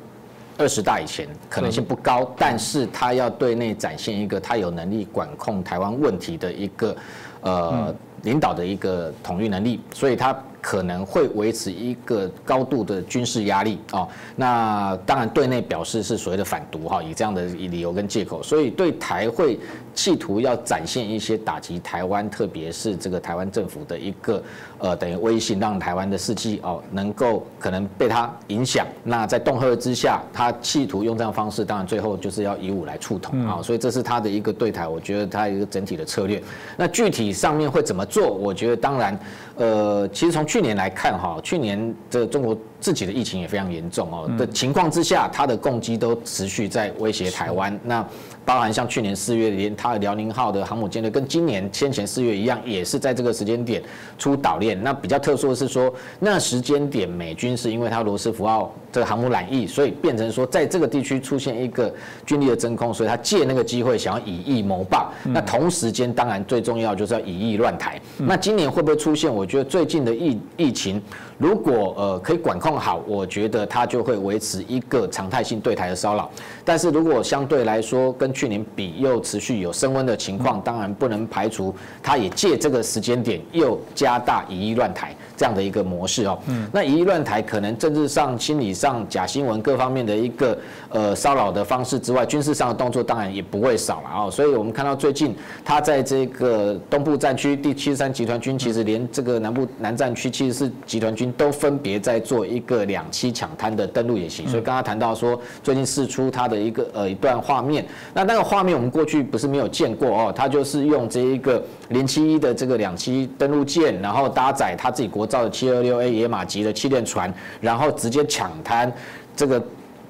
[0.58, 6.96] 二十大以前可能性不高，但是他要对内展现一个他有能力管控台湾问题的一个
[7.42, 7.94] 呃
[8.24, 14.08] 领导的一个统御能力，所以他可能会维持一个高度的军事压力哦。
[14.36, 19.60] 那当然对内表示是所谓的反独哈，以这样的理由跟借口，所以对台会
[19.96, 24.44] 企图要展现一些打击台湾，特别是这个台湾政府的一个。
[24.78, 28.86] 呃，等于威信让台湾的士气哦，能够可能被他影响。
[29.06, 33.62] 那在恫吓之下，他企图用这样方式，当然最后就是要以武来触统啊。
[33.64, 36.44] 所以这是他的一个对台，我觉得他一个整体的策略。
[36.76, 38.30] 那具体上面会怎么做？
[38.30, 39.18] 我觉得当然，
[39.56, 47.80] 呃，其实从去年来看哈，去年这中国自己的疫情也非常严重哦的情况之下，他的攻击都持续在威胁台湾。
[47.82, 48.06] 那
[48.46, 53.82] 包含像去年四月连他的辽宁号的航母舰队，跟今年先前四月一样，也是在这个时间点
[54.20, 54.82] 出岛链。
[54.84, 61.94] 那比较特殊的是说，那时间点美军是因为他罗斯福号这个航母染疫，所以变成说在这个地区出现一个
[62.26, 65.12] 军力的真空，所以他借那个机会想要以逸谋霸。
[65.24, 68.00] 那同时间当然最重要就是要以逸乱台。
[68.18, 69.34] 那今年会不会出现？
[69.34, 71.02] 我觉得最近的疫疫情。
[71.38, 76.30] 如果呃可以管控好，我觉得它就会维持一个常态性对台的骚扰。
[76.64, 86.40] 但是如果相对来说跟去年比又持续有升温的情况，当然不能排除它也借这个时间点又加大以意乱台这样的一个模式哦。
[86.48, 86.68] 嗯。
[86.72, 90.58] 那以一乱台可能政治上、心理上、假新闻各方面的一个
[90.90, 94.32] 呃骚扰的方式之外，军事上的动作当然也不会少了哦。
[94.32, 101.26] 所以我们看到最近他在这个东部战区第七十三集团军，其实连这个南部南战区七十四集团军。
[101.38, 118.92] 都分别在做一个两栖抢滩的登陆演习，所以刚刚谈到说，最近试出他的一个呃一段画面，那那个画面我们过去不是没有见过哦，他就是用这一个零七一的这个两栖登陆舰，然后搭载他自己国造的七二六 A 野马级的气垫船，然后直接抢滩，
[119.36, 119.64] 这个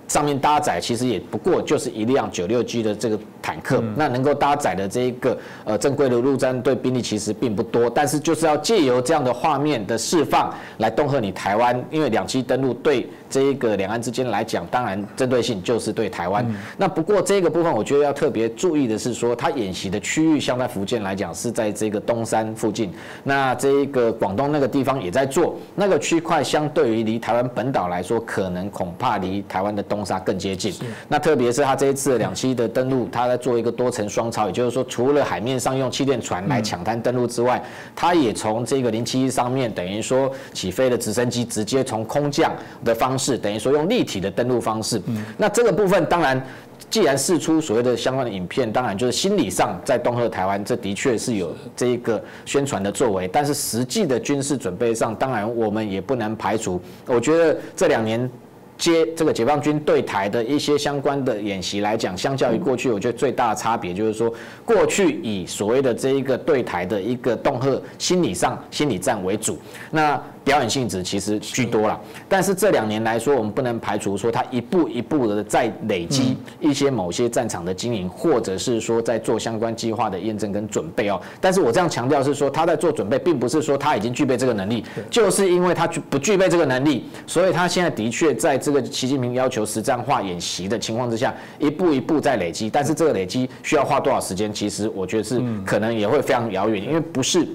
[0.07, 3.19] 上面搭载其实也不过就是一辆九六 G 的这个。
[3.45, 16.43] 坦克那能够搭载的这一个呃正规的陆战队兵力其实并不多，但是就是要借由这样的画面的释放来恫吓你台湾，因为两栖登陆对这一个两岸之间来讲，当然针对性就是对台湾。
[16.75, 22.91] 那不过这个部分我觉得要特别注意的是说，它演习的区域像在福建来讲是在这个东山附近，
[23.23, 30.73] 那这一个广东那个地方也在做那个区块，相对于离台湾本岛来说，可能恐怕离台湾的东沙更接近。
[31.07, 33.35] 那特别是它这一次两栖的登陆，它。
[33.35, 37.61] 做一个多层双超，也就是说，除了海面上用气垫船来抢滩登陆之外，
[37.93, 45.01] 它也从这个零七一上面，等于说起飞的直升机直接从空降的方式，等于说用立体的登陆方式。
[45.37, 46.41] 那这个部分当然，
[46.89, 53.27] 既然试出所谓的相关的影片，当然就是心理上在恫吓台湾，这的确是有这一个宣传的作为。
[53.27, 56.79] 但是实际的军事准备上，当然我们也不能排除。
[57.05, 58.31] 我觉得这两年。
[58.77, 69.57] 接这个解放军对台的一些相关的演习来讲，相较于过去，我觉得最大的差别就是说，过去以所谓的这一个对台的一个恫吓心理上心理战为主，
[69.91, 70.21] 那。
[70.45, 81.19] 表演性质其实居多了，但是这两年来说，我们不能排除说他一步一步的在累积一些某些战场的经营，或者是说在做相关计划的验证跟准备哦。
[81.41, 92.69] 但是我这样强调是说，他在做准备，并不是说他已经具备这个能力，就是因为他具不具备这个能力，所以他现在的确在这个习近平要求实战化演习的情况之下，一步一步在累积。
[92.69, 97.47] 但是这个累积需要花多少时间，其实我觉得是可能也会非常遥远，因为不是。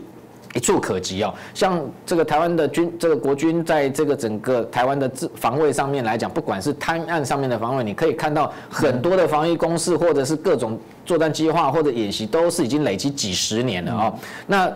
[0.54, 14.14] 一触可及哦，像这个台湾的军，这个国军在这个整个台湾的自防卫上面来讲，不管是滩岸上面的防卫，你可以看到很多的防御工事，或者是各种作战计划或者演习，都是已经累积几十年了啊。
[14.46, 14.72] 那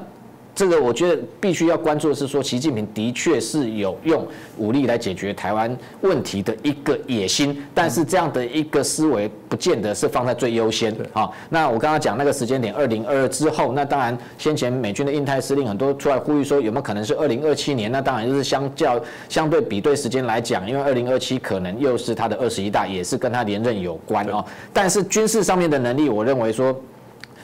[0.55, 4.25] 这个我觉得必须要关注的是说，习近平的确是有用
[4.57, 10.95] 武力来解决台湾问题的一个野心，但是这样的一个思维不见得是放在最优先。
[11.13, 17.91] 啊，那我刚刚讲那个时间点，二零二二之后，那当然先前美军的印太司令很多出来呼吁说，有没有可能是二零二七年？
[17.91, 24.45] 那当然就是相较相对比对时间来讲，因为二零二七可能又是他的二十一大，也是跟他连任有关哦。
[24.73, 26.73] 但是军事上面的能力，我认为说。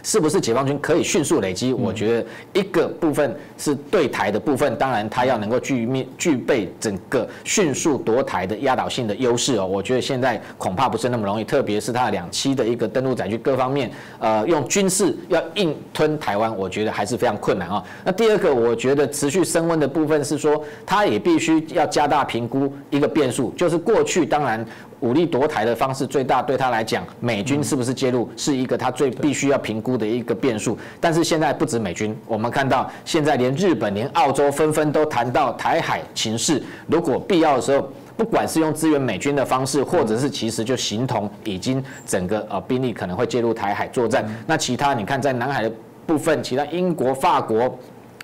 [0.02, 1.72] 是不是解放军可以迅速累积？
[1.72, 9.66] 我觉得一个部分是对台的部分，当然它要能够具面具备整个迅速夺台的压倒性的优势哦。
[9.66, 17.82] 我觉得现在恐怕不是那么容易，特别是它两栖的一个登陆载具各方面，呃，用军事要硬吞台湾，我觉得还是非常困难啊。
[18.04, 24.66] 那第二个，我觉得持续升温的部分是说，它也必须要加大评估一个变数，就是过去当然。
[25.00, 30.78] 武力夺台的方式最大，对他来讲，美军是不是介入是一个他最必须要评估的一个变数。
[31.00, 44.24] 但是现在不止美军，我们看到现在连日本、连澳洲纷纷都谈到台海情势，如果必要的时候，不管是用支援美军的方式，或者是其实就形同已经整个呃兵力可能会介入台海作战。
[44.46, 45.72] 那其他你看在南海的
[46.06, 47.78] 部分，其他英国、法国。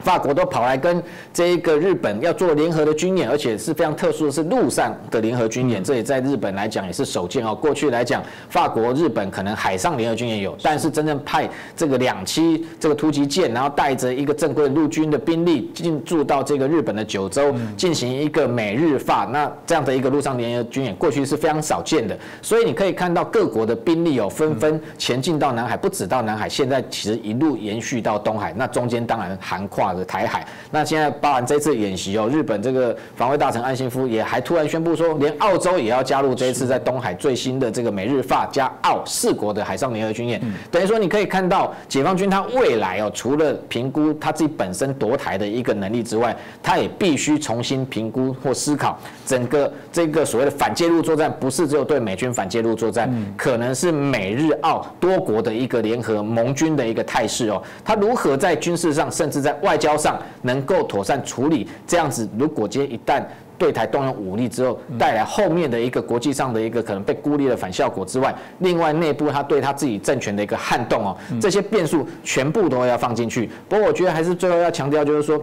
[0.04, 7.54] 法国都跑来跟这一个日本要做联合的军演，而且是非常特殊的是陆上的联合军演，这也在日本来讲也是首见哦。
[7.54, 22.16] 过去来讲，法国、日本可能海上联合军演有，但是真正派这个两栖这个突击舰，然后带着一个正规陆军的兵力进驻到这个日本的九州，进行一个美日法那这样的一个陆上联合军演，过去是非常少见的。
[22.42, 29.85] 所以你可以看到各国的兵力哦纷纷前进到南海，不止到南海，现在其实一路延续到东海，那中间当然涵跨。
[29.94, 40.40] 的台海，那现在包含这次演习哦，日本这个防卫大臣岸信夫也还突然宣布说，连澳洲也要加入这一次在东海最新的这个美日法加澳四国的海上联合军演。
[40.70, 57.62] 等于说你可以看到，解放军他未来哦，除了评估他自己本身夺台的一个能力之外，他也必须重新评估或思考整个这个所谓的反介入作战，不是只有对美军反介入作战，可能是美日澳多国的一个联合盟军的一个态势哦。
[57.84, 63.22] 他如何在军事上，甚至在外交上能够妥善处理这样子，如果今天一旦
[63.58, 73.50] 对台动用武力之后，带来后面的一个国际上的一个可能被孤立的反效果之外，另外内部他对他自己政权的一个撼动哦，这些变数全部都要放进去。
[73.68, 75.42] 不过我觉得还是最后要强调，就是说。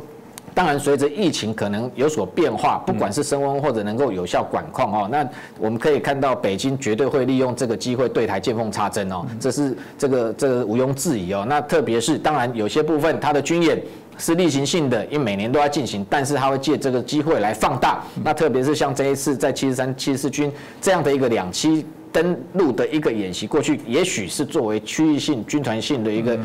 [0.55, 5.27] 当然，随着疫情可能有所变化，不管是升温或者能够有效管控哦，那
[5.57, 11.43] 我们可以看到北京绝对会利用这个机会对台见缝插针哦，这是这个这个毋庸置疑哦。
[11.49, 13.81] 那特别是当然有些部分它的军演
[14.17, 18.03] 是例行性的，因为每年都要进行，但是他会借这个机会来放大。
[18.23, 20.51] 那特别是像这一次在七十三、七十四军
[20.81, 26.37] 这样的一个两栖登陆的一个演习，过去也许是作为区域性军团性的一个。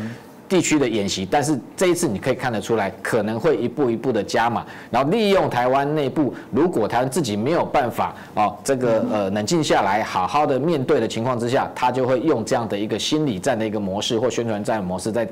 [0.49, 15.29] 地区的演习，但是这一次你可以看得出来，可能会一步一步的加码，然后利用台湾内部，如果台湾自己没有办法哦，这个呃冷静下来，好好的面对的情况之下，他就会用这样的一个心理战的一个模式或宣传战模式在。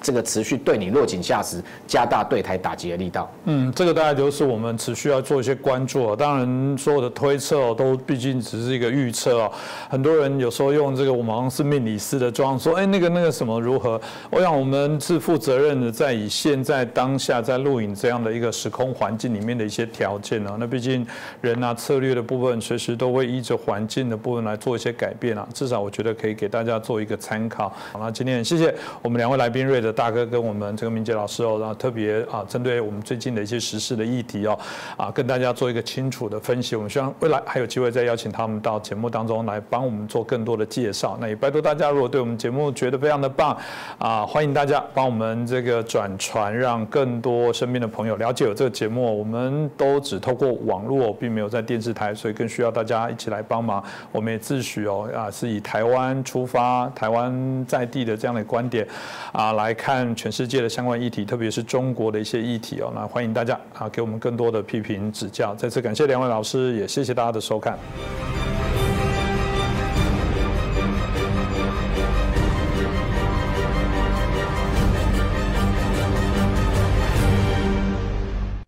[0.00, 3.30] 这个持续对你落井下石，加大对台打击的力道。
[3.44, 6.14] 嗯，这个大概就是我们持续要做一些关注。
[6.16, 9.52] 当然，所有的推测都毕竟只是一个预测哦。
[9.88, 14.00] 很多人有时候用这个我们好像是命理师的装，说哎那个那个什么如何？
[14.30, 20.56] 我想我们是负责任的，在以现在当下在录影这样的一个时空环境里面的一些条件呢。
[20.58, 21.06] 那毕竟
[21.40, 25.46] 人啊策略的部分，随时都会依着环境的部分来做一些改变啊。
[25.52, 27.68] 至少我觉得可以给大家做一个参考。
[27.92, 34.58] 好，那今天谢谢我们两位来宾瑞的大哥跟我们这个明杰老师哦，然后特别啊，针对我们最近的一些时事的议题哦，
[34.96, 36.76] 啊，跟大家做一个清楚的分析。
[36.76, 41.18] 我们希望未来还有机会再邀请他们到节目当中来帮我们做更多的介绍。
[41.20, 43.56] 那也拜托大家，如果对我们节目觉得非常的棒
[43.98, 49.18] 啊，欢迎大家帮我们这个转传，让更多身边的朋友了解有这个节目。
[49.18, 53.82] 我们都只透过网络，并没有在电视台，所以更需要大家一起来帮忙。
[54.12, 58.86] 我们也自诩哦啊，是以台湾出发，台湾在地的这样的观点
[59.32, 59.74] 啊来。
[59.82, 65.54] 看全世界的相关议题，特别是中国的一些议题哦，那欢迎大家啊给我们更多的批评指教。
[65.54, 67.78] 再次感谢两位老师，也谢谢大家的收看。